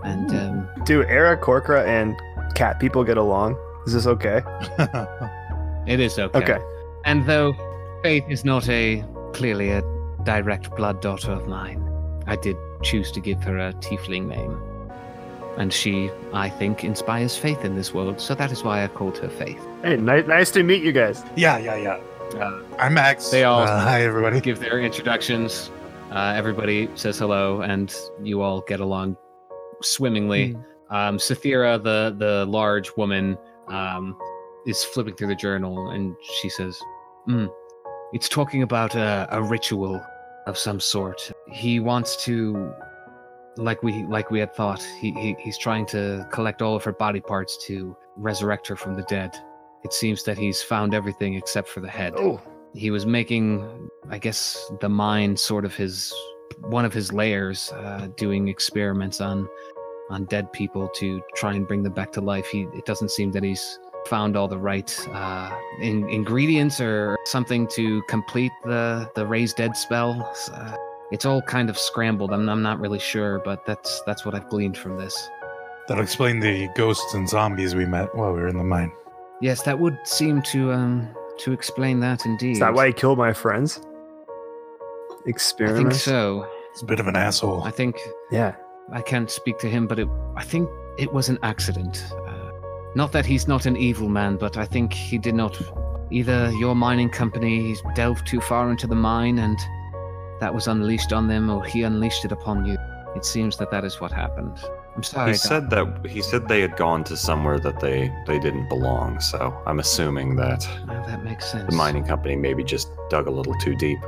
[0.05, 2.17] and um, Do Aarakocra, and
[2.55, 3.57] cat people get along?
[3.87, 4.43] Is this okay?
[5.87, 6.39] it is okay.
[6.39, 6.59] Okay.
[7.05, 7.53] And though
[8.03, 9.83] Faith is not a clearly a
[10.25, 11.83] direct blood daughter of mine,
[12.27, 14.59] I did choose to give her a tiefling name.
[15.59, 19.19] And she, I think, inspires faith in this world, so that is why I called
[19.19, 19.61] her Faith.
[19.83, 21.23] Hey, nice, nice to meet you guys.
[21.37, 22.01] yeah, yeah, yeah.
[22.41, 23.31] Uh, I'm Max.
[23.31, 24.41] They all- Uh, hi, everybody.
[24.41, 25.71] give their introductions.
[26.13, 29.17] Uh, everybody says hello, and you all get along
[29.83, 30.57] swimmingly.
[30.91, 34.17] Um, Sathira, the the large woman, um,
[34.67, 36.81] is flipping through the journal, and she says,
[37.27, 37.47] "Hmm,
[38.13, 40.05] "It's talking about a, a ritual
[40.47, 41.31] of some sort.
[41.49, 42.73] He wants to,
[43.57, 44.83] like we like we had thought.
[45.01, 48.95] He, he he's trying to collect all of her body parts to resurrect her from
[48.95, 49.37] the dead.
[49.85, 52.41] It seems that he's found everything except for the head." Oh,
[52.75, 56.15] he was making i guess the mind sort of his
[56.63, 59.49] one of his layers uh, doing experiments on
[60.11, 63.31] on dead people to try and bring them back to life he it doesn't seem
[63.33, 65.51] that he's found all the right uh,
[65.81, 70.77] in, ingredients or something to complete the the raise dead spell uh,
[71.13, 74.49] it's all kind of scrambled I'm, I'm not really sure but that's that's what i've
[74.49, 75.29] gleaned from this
[75.89, 78.93] That'll explain the ghosts and zombies we met while we were in the mine.
[79.41, 81.09] yes that would seem to um
[81.39, 83.81] to explain that indeed is that why he killed my friends?
[85.27, 85.87] Experiment.
[85.87, 87.63] i think so He's a bit of an asshole.
[87.65, 87.99] i think
[88.31, 88.55] Yeah.
[88.93, 90.69] I can't speak to him, but it, I think
[90.99, 92.05] it was an accident.
[92.27, 92.51] Uh,
[92.95, 95.61] not that he's not an evil man, but I think he did not.
[96.11, 99.57] Either your mining company he's delved too far into the mine and
[100.41, 102.77] that was unleashed on them, or he unleashed it upon you.
[103.15, 104.59] It seems that that is what happened.
[104.97, 105.33] I'm sorry.
[105.33, 105.43] He Doc.
[105.43, 109.21] said that he said they had gone to somewhere that they they didn't belong.
[109.21, 111.71] So I'm assuming that Well, that makes sense.
[111.71, 113.99] the mining company maybe just dug a little too deep.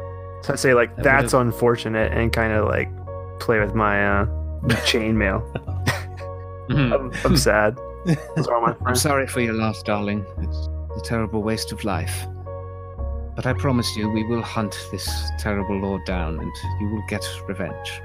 [0.43, 2.91] So I say like That that's would've- unfortunate and kind of like
[3.39, 4.27] play with my uh
[4.69, 5.43] chainmail.
[6.69, 6.93] Mhm.
[6.93, 7.77] I'm, I'm sad.
[8.37, 10.25] Those are all my I'm sorry for your loss, darling.
[10.39, 12.27] It's a terrible waste of life.
[13.35, 15.09] But I promise you, we will hunt this
[15.39, 18.01] terrible lord down and you will get revenge.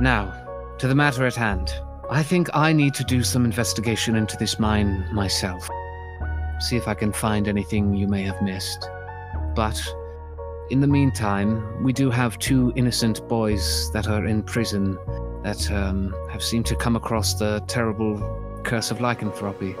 [0.00, 0.32] Now,
[0.78, 1.72] to the matter at hand.
[2.10, 5.68] I think I need to do some investigation into this mine myself.
[6.58, 8.88] See if I can find anything you may have missed.
[9.54, 9.80] But
[10.70, 14.98] in the meantime, we do have two innocent boys that are in prison
[15.42, 18.18] that um, have seemed to come across the terrible
[18.62, 19.74] curse of lycanthropy.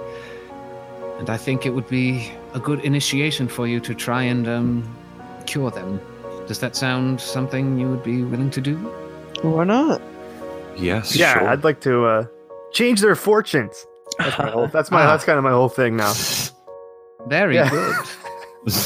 [1.18, 4.96] And I think it would be a good initiation for you to try and um,
[5.46, 6.00] cure them.
[6.46, 8.76] Does that sound something you would be willing to do?
[9.42, 10.00] Why not?
[10.76, 11.14] Yes.
[11.14, 11.48] Yeah, sure.
[11.48, 12.26] I'd like to uh,
[12.72, 13.86] change their fortunes.
[14.18, 14.66] That's my whole.
[14.68, 15.02] That's my.
[15.04, 15.10] Ah.
[15.12, 16.12] That's kind of my whole thing now.
[17.28, 17.70] Very Yeah.
[17.70, 17.94] good.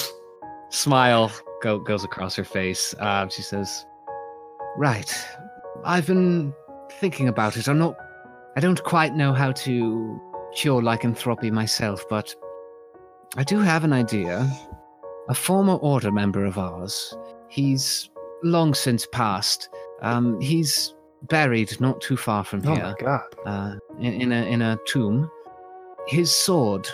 [0.70, 1.30] Smile
[1.64, 2.94] go, goes across her face.
[3.00, 3.86] Um, she says,
[4.76, 5.10] "Right,
[5.84, 6.52] I've been
[7.00, 7.66] thinking about it.
[7.68, 7.96] I'm not.
[8.56, 10.20] I don't quite know how to
[10.54, 12.32] cure lycanthropy myself, but
[13.36, 14.48] I do have an idea.
[15.28, 17.16] A former order member of ours.
[17.48, 18.10] He's
[18.42, 19.68] long since passed.
[20.02, 23.22] Um, he's buried not too far from Oh here my god.
[23.46, 25.30] uh, in, in a in a tomb.
[26.06, 26.86] His sword,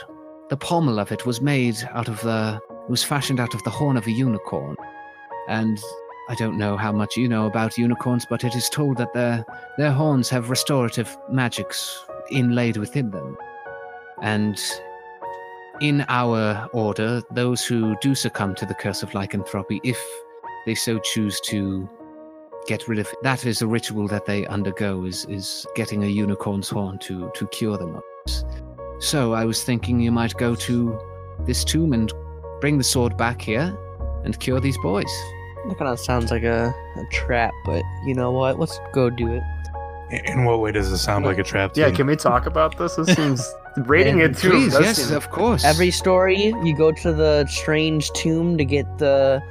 [0.49, 2.61] the pommel of it, was made out of the
[2.91, 4.77] was fashioned out of the horn of a unicorn,
[5.49, 5.79] and
[6.29, 9.45] I don't know how much you know about unicorns, but it is told that their
[9.79, 13.37] their horns have restorative magics inlaid within them,
[14.21, 14.61] and
[15.81, 19.99] in our order, those who do succumb to the curse of lycanthropy, if
[20.67, 21.89] they so choose to
[22.67, 26.69] get rid of that is a ritual that they undergo is is getting a unicorn's
[26.69, 28.01] horn to to cure them
[28.99, 30.99] so i was thinking you might go to
[31.47, 32.13] this tomb and
[32.61, 33.77] bring the sword back here
[34.25, 35.11] and cure these boys
[35.69, 38.59] That kind of sounds like a, a trap, but you know what?
[38.59, 39.43] Let's go do it.
[40.27, 41.73] In what way does it sound like a trap?
[41.75, 41.95] to Yeah, you?
[41.95, 42.97] can we talk about this?
[42.97, 44.51] This seems rating Yeah, it too.
[44.51, 48.87] please yes seem- of course Every story, you go to the strange tomb to get
[48.99, 49.43] the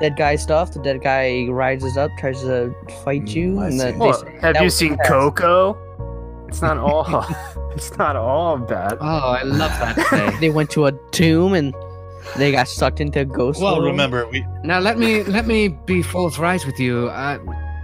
[0.00, 0.72] dead guy stuff.
[0.72, 3.78] The dead guy rises up, tries to fight Mm, you, I and see.
[3.78, 5.04] then Well, they, have you seen the.
[5.04, 5.76] Coco?
[6.48, 7.26] It's not all.
[7.76, 8.96] it's not all bad.
[9.00, 11.72] oh i love that they went to a tomb and
[12.36, 13.60] they got sucked into a ghost.
[13.60, 13.86] Well, world.
[13.86, 17.38] remember we now let me let me be forthright with you uh,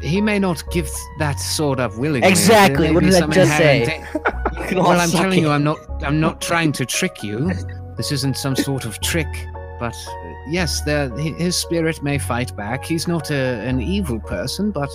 [0.05, 2.28] he may not give that sword up willingly.
[2.28, 3.85] Exactly, what did I just say?
[3.87, 5.43] da- You can all well, I'm telling it.
[5.43, 5.78] you, I'm not.
[6.03, 7.53] I'm not trying to trick you.
[7.97, 9.26] This isn't some sort of trick.
[9.80, 12.85] But uh, yes, there, his spirit may fight back.
[12.85, 14.91] He's not a, an evil person, but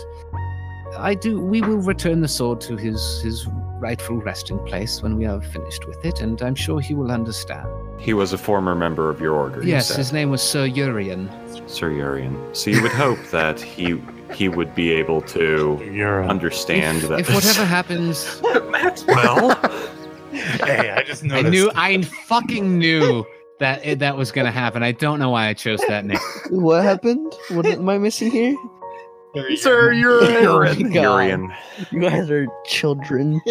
[0.97, 1.41] I do.
[1.41, 3.47] We will return the sword to his his
[3.79, 7.67] rightful resting place when we are finished with it, and I'm sure he will understand.
[7.99, 9.61] He was a former member of your order.
[9.61, 11.29] you yes, said, his name was Sir Urian.
[11.67, 12.55] Sir Urian.
[12.55, 14.01] So you would hope that he
[14.33, 17.19] he would be able to you're understand If, that.
[17.21, 19.55] if whatever happens, Maxwell.
[20.31, 21.45] hey, I just noticed.
[21.45, 21.71] I knew.
[21.75, 23.25] I fucking knew
[23.59, 24.83] that it, that was going to happen.
[24.83, 26.19] I don't know why I chose that name.
[26.49, 27.33] What happened?
[27.49, 28.55] What am I missing here?
[29.57, 30.91] Sir, you're Oh Urian.
[30.91, 31.53] Urian.
[31.91, 33.41] You guys are children.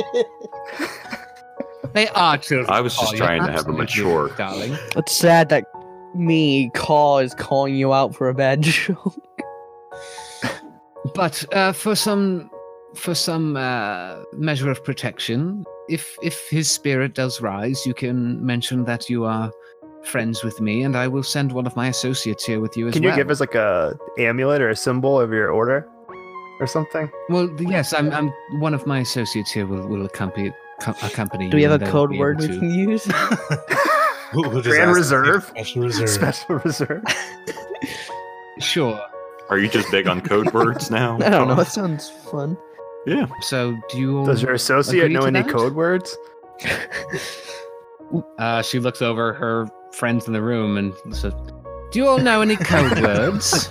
[1.94, 2.70] They are children.
[2.70, 4.76] I was just Paul, you're trying to have a mature- darling.
[4.96, 5.64] It's sad that
[6.14, 9.14] me, Caw, is calling you out for a bad joke.
[11.14, 12.50] But uh, for some
[12.94, 18.84] for some uh, measure of protection, if if his spirit does rise, you can mention
[18.84, 19.50] that you are
[20.04, 22.92] friends with me, and I will send one of my associates here with you as
[22.92, 22.92] well.
[22.94, 23.16] Can you well.
[23.16, 25.88] give us like a amulet or a symbol of your order,
[26.60, 27.10] or something?
[27.28, 28.12] Well, yes, I'm.
[28.12, 31.48] I'm one of my associates here will will accompany co- accompany.
[31.50, 33.04] Do we have a code word able we can use?
[34.32, 35.44] Who- who just Grand Reserve?
[35.44, 36.08] Special reserve.
[36.10, 37.02] Special reserve.
[38.58, 39.00] Sure.
[39.48, 41.16] Are you just big on code words now?
[41.16, 41.54] I don't know.
[41.54, 42.56] That sounds fun.
[43.06, 43.26] Yeah.
[43.40, 44.26] So, do you?
[44.26, 45.50] Does your associate know any that?
[45.50, 46.16] code words?
[48.38, 51.34] Uh, she looks over her friends in the room and says,
[51.90, 53.70] "Do you all know any code words?"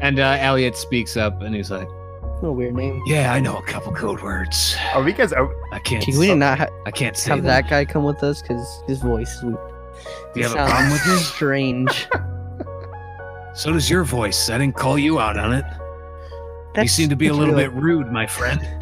[0.00, 1.86] And uh, Elliot speaks up and he's like,
[2.40, 3.00] What a weird name.
[3.06, 4.76] "Yeah, I know a couple code words.
[4.94, 5.50] Are we guys out?
[5.72, 6.04] I can't.
[6.04, 7.46] Can we not ha- I can't say have them.
[7.46, 8.42] that guy come with us?
[8.42, 9.56] Because his voice is weird.
[10.34, 11.26] Do you have a problem with this?
[11.28, 12.08] Strange.
[13.56, 14.50] So does your voice.
[14.50, 15.64] I didn't call you out on it.
[15.64, 15.78] you
[16.74, 18.60] That's- seem to be a that's little really- bit rude, my friend.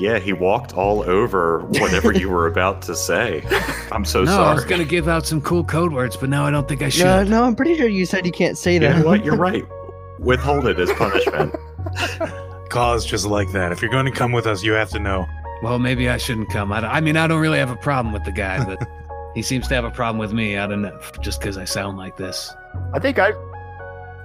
[0.00, 3.44] Yeah, he walked all over whatever you were about to say.
[3.92, 6.50] I'm so no, I was gonna give out some cool code words, but now I
[6.50, 7.04] don't think I should.
[7.04, 8.88] No, no, I'm pretty sure you said you can't say that.
[8.88, 8.98] You that.
[8.98, 9.24] know what?
[9.24, 9.64] You're right.
[10.24, 11.54] Withhold it as punishment.
[12.70, 13.70] Cause just like that.
[13.72, 15.26] If you're going to come with us, you have to know.
[15.62, 16.72] Well, maybe I shouldn't come.
[16.72, 18.78] I, I mean, I don't really have a problem with the guy, but
[19.34, 20.56] he seems to have a problem with me.
[20.58, 22.52] I don't know, just because I sound like this.
[22.92, 23.32] I think I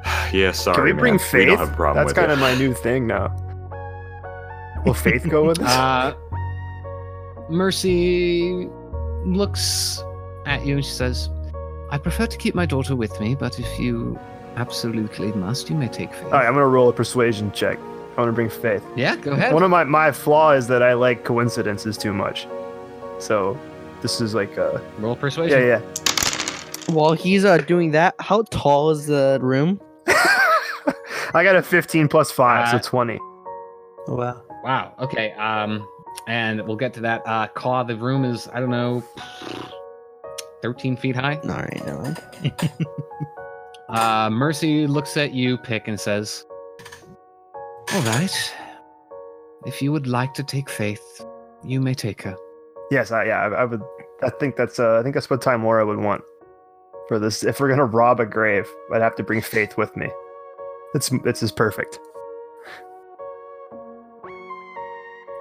[0.34, 0.76] Yeah, sorry.
[0.76, 1.20] can we bring man.
[1.20, 1.40] faith.
[1.40, 2.36] We don't have a problem That's with kind it.
[2.36, 3.36] of my new thing now.
[4.86, 5.68] Will faith go with us?
[5.70, 6.14] Uh,
[7.50, 8.68] Mercy
[9.26, 10.02] looks
[10.46, 11.30] at you and she says,
[11.92, 14.18] I prefer to keep my daughter with me, but if you
[14.58, 16.24] absolutely must, you may take faith.
[16.26, 17.78] All right, I'm gonna roll a persuasion check.
[18.18, 18.84] I want to bring faith.
[18.96, 19.54] Yeah, go ahead.
[19.54, 22.48] One of my my flaw is that I like coincidences too much.
[23.20, 23.58] So
[24.02, 25.60] this is like a Roll persuasion.
[25.60, 26.94] yeah yeah.
[26.94, 29.80] While he's uh, doing that, how tall is the room?
[30.08, 33.20] I got a 15 plus five, Uh, so 20.
[34.08, 34.42] Oh, wow.
[34.64, 34.94] Wow.
[35.00, 35.32] Okay.
[35.34, 35.88] Um,
[36.28, 37.22] and we'll get to that.
[37.26, 39.04] Uh, Claw, the room is I don't know,
[40.62, 41.36] thirteen feet high.
[41.44, 42.22] All right, never mind.
[43.90, 46.46] Uh, Mercy looks at you, Pick, and says,
[47.94, 48.54] "All right,
[49.66, 51.26] if you would like to take Faith,
[51.64, 52.36] you may take her."
[52.92, 53.82] Yes, I, yeah, I, I would.
[54.22, 54.80] I think that's.
[54.80, 56.22] Uh, I think that's what Tymora would want
[57.08, 57.44] for this.
[57.44, 60.10] If we're gonna rob a grave, I'd have to bring Faith with me.
[60.94, 62.00] It's it's is perfect.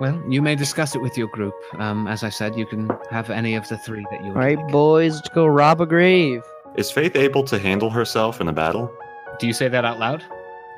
[0.01, 1.55] Well, you may discuss it with your group.
[1.75, 4.29] Um, as I said, you can have any of the three that you.
[4.29, 4.69] All would right, like.
[4.69, 6.43] boys, let's go rob a grave.
[6.77, 8.93] Is Faith able to handle herself in a battle?
[9.39, 10.23] Do you say that out loud?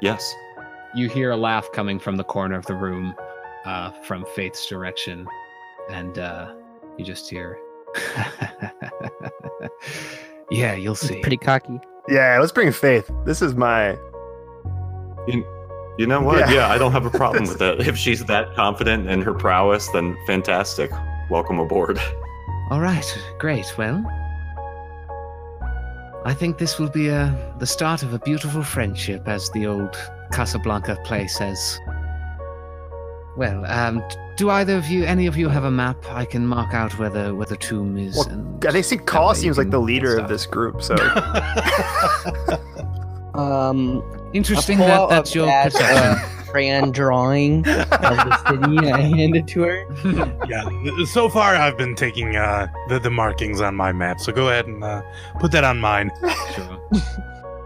[0.01, 0.34] Yes.
[0.95, 3.14] You hear a laugh coming from the corner of the room,
[3.64, 5.26] uh, from Faith's direction,
[5.91, 6.55] and uh,
[6.97, 7.59] you just hear,
[10.51, 11.78] "Yeah, you'll see." Pretty cocky.
[12.09, 13.11] Yeah, let's bring Faith.
[13.24, 13.97] This is my.
[15.99, 16.38] You know what?
[16.38, 16.51] Yeah.
[16.53, 17.86] Yeah, I don't have a problem with that.
[17.86, 20.91] If she's that confident in her prowess, then fantastic.
[21.28, 22.01] Welcome aboard.
[22.70, 23.07] All right,
[23.38, 23.66] great.
[23.76, 24.05] Well,
[26.25, 29.97] I think this will be uh, the start of a beautiful friendship, as the old
[30.33, 31.79] Casablanca play says.
[33.37, 34.03] Well, um,
[34.37, 35.97] do either of you, any of you, have a map?
[36.11, 38.16] I can mark out where the where the tomb is.
[38.16, 40.95] Well, and I think that Caw seems like the leader of this group, so
[43.35, 44.03] Um,
[44.33, 46.39] Interesting that that's your perception.
[46.51, 49.86] Crayon drawing of the city and I hand it to her.
[50.48, 50.68] yeah.
[51.05, 54.20] So far, I've been taking uh, the the markings on my map.
[54.20, 55.03] So go ahead and uh,
[55.38, 56.11] put that on mine.
[56.55, 56.80] Sure.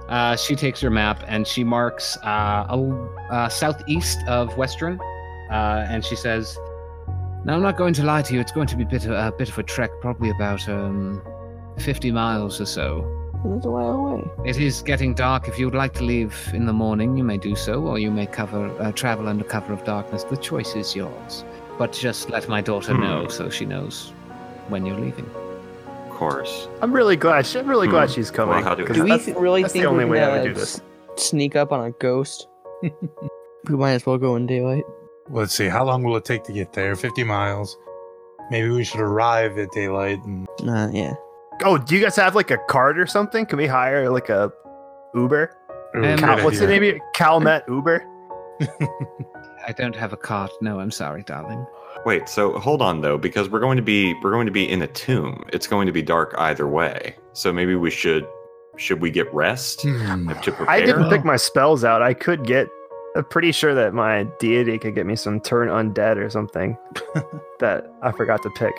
[0.08, 5.00] Uh, she takes her map and she marks uh, a, uh, southeast of Westruun,
[5.50, 6.58] uh, and she says,
[7.44, 8.40] "Now I'm not going to lie to you.
[8.40, 11.22] It's going to be a bit of, a bit of a trek, probably about um,
[11.78, 13.23] 50 miles or so.
[13.44, 14.24] That's a while away.
[14.44, 15.48] It is getting dark.
[15.48, 18.10] If you would like to leave in the morning, you may do so, or you
[18.10, 20.24] may cover uh, travel under cover of darkness.
[20.24, 21.44] The choice is yours.
[21.78, 23.02] But just let my daughter Hmm.
[23.02, 24.12] know so she knows
[24.68, 25.28] when you're leaving."
[26.08, 26.68] Of course.
[26.80, 27.44] I'm really glad.
[27.44, 28.14] she- I'm really glad Hmm.
[28.14, 28.54] she's coming.
[28.54, 30.32] Well, how do- 'cause Do we that's- really that's the think only we're way I
[30.38, 30.80] would do this.
[31.16, 32.48] sneak up on a ghost?
[32.82, 32.90] we
[33.76, 34.84] might as well go in daylight.
[35.30, 35.66] Let's see.
[35.68, 36.94] How long will it take to get there?
[36.96, 37.76] 50 miles.
[38.50, 40.18] Maybe we should arrive at daylight.
[40.24, 41.14] And Uh, yeah.
[41.62, 43.46] Oh, do you guys have like a cart or something?
[43.46, 44.52] Can we hire like a
[45.14, 45.50] Uber?
[45.96, 46.82] Ooh, Um, Cal, what's the name?
[46.82, 47.02] of it?
[47.14, 48.04] Calmet Uber.
[49.66, 50.50] I don't have a cart.
[50.60, 51.64] No, I'm sorry, darling.
[52.04, 54.82] Wait, so hold on though, because we're going to be we're going to be in
[54.82, 55.42] a tomb.
[55.52, 57.16] It's going to be dark either way.
[57.32, 58.26] So maybe we should
[58.76, 60.28] should we get rest Hmm.
[60.28, 60.68] to prepare?
[60.70, 62.02] I didn't pick my spells out.
[62.02, 62.68] I could get.
[63.16, 66.76] I'm pretty sure that my deity could get me some turn undead or something
[67.60, 68.74] that I forgot to pick.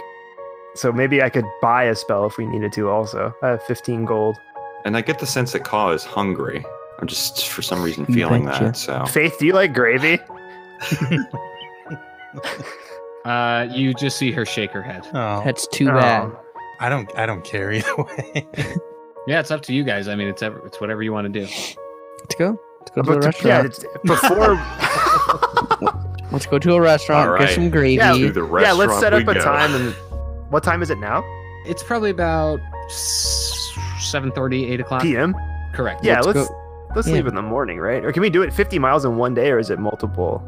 [0.76, 2.89] So maybe I could buy a spell if we needed to.
[2.89, 4.38] Also, I have 15 gold.
[4.86, 6.63] And I get the sense that Caw is hungry.
[6.99, 8.63] I'm just for some reason feeling betcha.
[8.65, 8.78] that.
[8.78, 10.19] So Faith, do you like gravy?
[13.26, 15.01] Uh, you just see her shake her head.
[15.11, 15.93] Oh, That's too Oh.
[15.93, 16.32] bad.
[16.80, 17.09] I don't.
[17.17, 18.45] I don't care either way.
[19.26, 20.07] Yeah, it's up to you guys.
[20.07, 21.47] I mean, it's ever, it's whatever you want to do.
[22.19, 22.59] Let's go.
[22.82, 23.45] Let's go to But a restaurant.
[23.45, 24.61] yeah, it's, before.
[26.32, 27.30] Let's go to a restaurant.
[27.32, 27.95] All Get some gravy.
[27.95, 29.41] Yeah, to the yeah, let's set up a go.
[29.43, 29.73] time.
[29.73, 29.95] And
[30.55, 31.21] what time is it now?
[31.65, 32.61] It's probably about
[33.99, 35.01] seven thirty, eight o'clock.
[35.01, 35.35] PM.
[35.73, 36.03] Correct.
[36.03, 37.15] Yeah, Let's let's go- let's yeah.
[37.15, 38.05] leave in the morning, right?
[38.05, 40.41] Or can we do it 50 miles in one day, or is it multiple?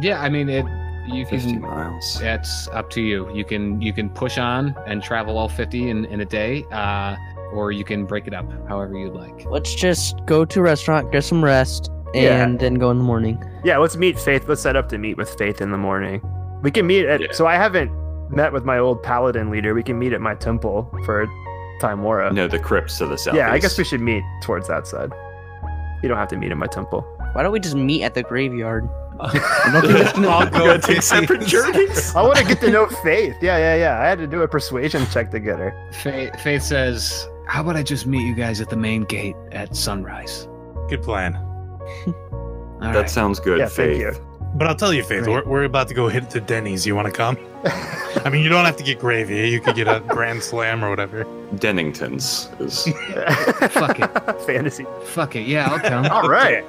[0.00, 0.66] Yeah, I mean, it.
[1.06, 1.60] You 50 can.
[1.60, 2.20] miles.
[2.20, 3.32] It's up to you.
[3.32, 7.14] You can you can push on and travel all fifty in in a day, uh,
[7.52, 9.44] or you can break it up however you'd like.
[9.44, 12.56] Let's just go to a restaurant, get some rest, and Yeah.
[12.58, 13.36] then go in the morning.
[13.64, 14.48] Yeah, let's meet Faith.
[14.48, 16.20] Let's set up to meet with Faith in the morning.
[16.62, 17.20] We can meet at.
[17.20, 17.26] Yeah.
[17.32, 17.90] So I haven't
[18.34, 19.74] met with my old paladin leader.
[19.74, 21.26] We can meet at my temple for
[21.80, 22.32] Time Tymora.
[22.32, 23.34] No, the crypts to the south.
[23.34, 25.10] yeah, I guess we should meet towards that side.
[26.02, 27.02] You don't have to meet in my temple.
[27.32, 28.88] Why don't we just meet at the graveyard?
[29.20, 32.14] I don't think it's gonna- I'll We're take separate journeys.
[32.14, 33.36] I want to get to know Faith.
[33.40, 34.00] Yeah, yeah, yeah.
[34.00, 35.72] I had to do a persuasion check to get her.
[35.92, 39.74] Faith, Faith says, "How about I just meet you guys at the main gate at
[39.76, 40.48] sunrise?"
[40.88, 41.36] Good plan.
[41.36, 42.12] All
[42.80, 43.10] That right.
[43.10, 44.02] sounds good, yeah, Faith.
[44.02, 44.26] thank you.
[44.56, 46.84] But I'll tell you, Faith, we're, we're about to go hit the Denny's.
[46.86, 47.36] You want to come?
[48.24, 49.48] I mean, you don't have to get gravy.
[49.48, 51.24] You could get a Grand Slam or whatever.
[51.56, 52.84] Dennington's is
[53.70, 54.40] Fuck it.
[54.46, 54.86] Fantasy.
[55.04, 55.46] Fuck it.
[55.46, 56.06] Yeah, I'll come.
[56.06, 56.64] All right.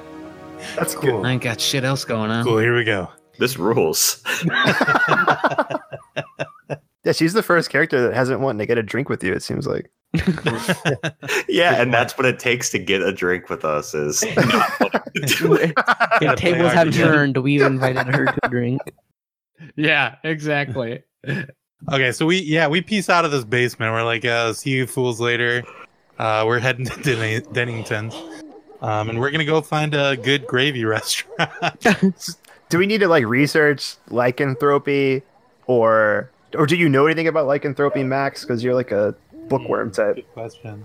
[0.74, 1.24] That's cool.
[1.24, 2.44] I ain't got shit else going on.
[2.44, 2.58] Cool.
[2.58, 3.10] Here we go.
[3.38, 4.22] this rules.
[7.06, 9.32] Yeah, she's the first character that hasn't wanted to get a drink with you.
[9.32, 9.88] It seems like.
[11.48, 15.00] yeah, and that's what it takes to get a drink with us is not wanting
[15.14, 15.72] to do it.
[16.18, 17.36] The tables have turned.
[17.36, 18.80] We invited her to a drink.
[19.76, 21.04] Yeah, exactly.
[21.92, 23.92] Okay, so we yeah we piece out of this basement.
[23.92, 25.62] We're like, uh, see you fools later.
[26.18, 28.12] Uh, we're heading to Den- Dennington,
[28.80, 31.50] um, and we're gonna go find a good gravy restaurant.
[32.68, 35.22] Do we need to like research lycanthropy
[35.66, 38.42] or or do you know anything about lycanthropy, Max?
[38.42, 39.14] Because you're like a
[39.48, 40.16] bookworm type.
[40.16, 40.84] Good question.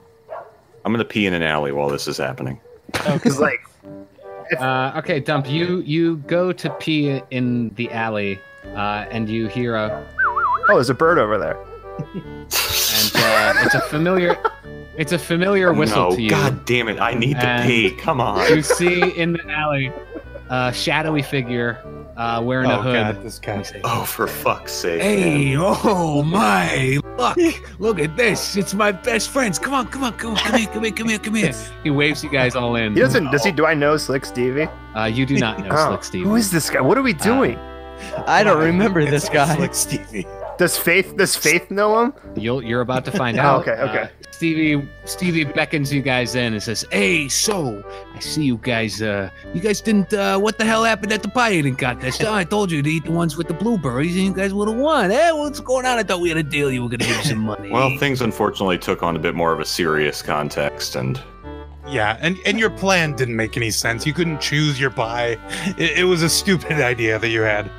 [0.85, 2.59] I'm gonna pee in an alley while this is happening.
[2.91, 3.61] Because like,
[4.59, 8.39] Uh, okay, Dump, you you go to pee in the alley,
[8.75, 10.05] uh, and you hear a
[10.69, 11.57] oh, there's a bird over there.
[12.13, 14.37] and uh, it's a familiar
[14.97, 16.29] it's a familiar whistle no, to you.
[16.29, 16.99] God damn it!
[16.99, 17.91] I need to pee.
[17.95, 18.47] Come on.
[18.49, 19.91] You see in the alley
[20.49, 21.79] a shadowy figure
[22.17, 22.93] uh, wearing a Oh hood.
[22.93, 23.63] god, this guy.
[23.85, 25.01] Oh, for fuck's sake!
[25.01, 26.99] Hey, oh my!
[27.17, 28.57] Look, look at this!
[28.57, 29.57] It's my best friends.
[29.57, 31.53] Come on, come on, come on, come here, come here, come here, come here.
[31.83, 32.93] He waves you guys all in.
[32.93, 33.31] He doesn't.
[33.31, 33.51] Does he?
[33.53, 34.67] Do I know Slick Stevie?
[34.95, 36.25] Uh, you do not know Oh, Slick Stevie.
[36.25, 36.81] Who is this guy?
[36.81, 37.57] What are we doing?
[38.27, 39.55] I don't remember this guy.
[39.57, 40.27] Like Stevie.
[40.61, 41.17] Does Faith?
[41.17, 42.13] Does Faith know him?
[42.35, 43.61] You'll, you're about to find Oh, out.
[43.67, 44.03] okay, okay.
[44.03, 47.83] Uh, Stevie Stevie beckons you guys in and says, Hey, so
[48.15, 49.01] I see you guys.
[49.01, 50.13] Uh, you guys didn't.
[50.13, 52.23] Uh, what the hell happened at the pie eating contest?
[52.23, 54.67] Oh, I told you to eat the ones with the blueberries, and you guys would
[54.69, 55.09] have won.
[55.09, 55.97] Hey, what's going on?
[55.97, 56.71] I thought we had a deal.
[56.71, 57.69] You were gonna give me some money.
[57.71, 61.19] Well, things unfortunately took on a bit more of a serious context, and
[61.87, 64.05] Yeah, and and your plan didn't make any sense.
[64.07, 65.37] You couldn't choose your pie.
[65.77, 67.69] It, it was a stupid idea that you had.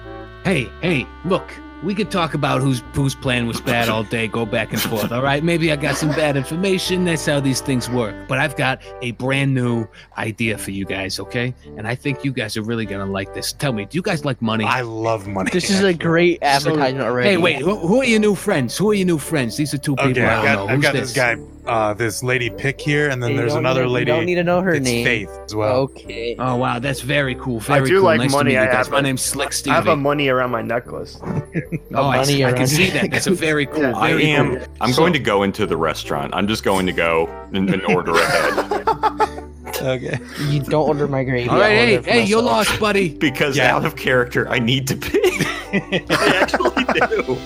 [0.45, 1.49] Hey, hey, look.
[1.83, 5.11] We could talk about whose whose plan was bad all day, go back and forth.
[5.11, 7.05] All right, maybe I got some bad information.
[7.05, 8.15] That's how these things work.
[8.29, 11.53] But I've got a brand new idea for you guys, okay?
[11.77, 13.53] And I think you guys are really gonna like this.
[13.53, 14.65] Tell me, do you guys like money?
[14.65, 15.51] I love money.
[15.51, 17.31] This is a great advertisement already.
[17.31, 18.77] Hey, wait, who, who are your new friends?
[18.79, 19.57] Who are your new friends?
[19.57, 20.69] These are two people Okay, I I've don't got, know.
[20.69, 21.13] I've Who's got this?
[21.13, 24.11] this guy, uh, this lady Pick here, and then You there's another need lady.
[24.11, 25.05] You don't need to know her it's name.
[25.05, 25.77] Faith as well.
[25.83, 26.35] Okay.
[26.39, 27.61] Oh wow, that's very cool.
[27.61, 28.05] Very do cool.
[28.05, 28.51] like nice money.
[28.53, 28.87] To meet I you guys.
[28.87, 29.73] have My a- name's Slick Stevie.
[29.73, 31.19] I have a money around my necklace.
[31.23, 33.11] oh, I, see, money I can see that.
[33.11, 33.83] That's a very cool.
[33.83, 33.97] Yeah.
[33.97, 34.57] I am.
[34.59, 34.67] cool.
[34.81, 36.35] I'm So- going to go into the restaurant.
[36.35, 39.39] I'm just going to go in, in order ahead
[39.83, 40.19] Okay.
[40.49, 41.49] You don't order my gravy.
[41.49, 43.09] All right, hey, hey, you're lost, buddy.
[43.19, 43.75] because Yeah.
[43.75, 45.19] out of character, I need to pee.
[45.73, 46.85] I actually
[47.25, 47.39] do.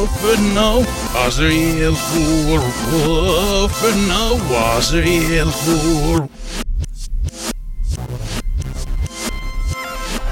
[0.00, 6.28] Hoppno was er heel voor, hoppno was er heel voor.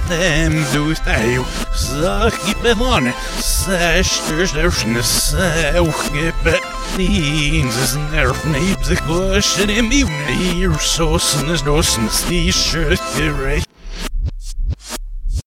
[0.09, 1.41] Dem doest hij,
[1.75, 6.33] zag je bewonnen, zesters erfne sauge
[6.97, 13.68] Niens is nerf neemt zich waschen in mijn hier, sossen is dossen, die shirt gerecht.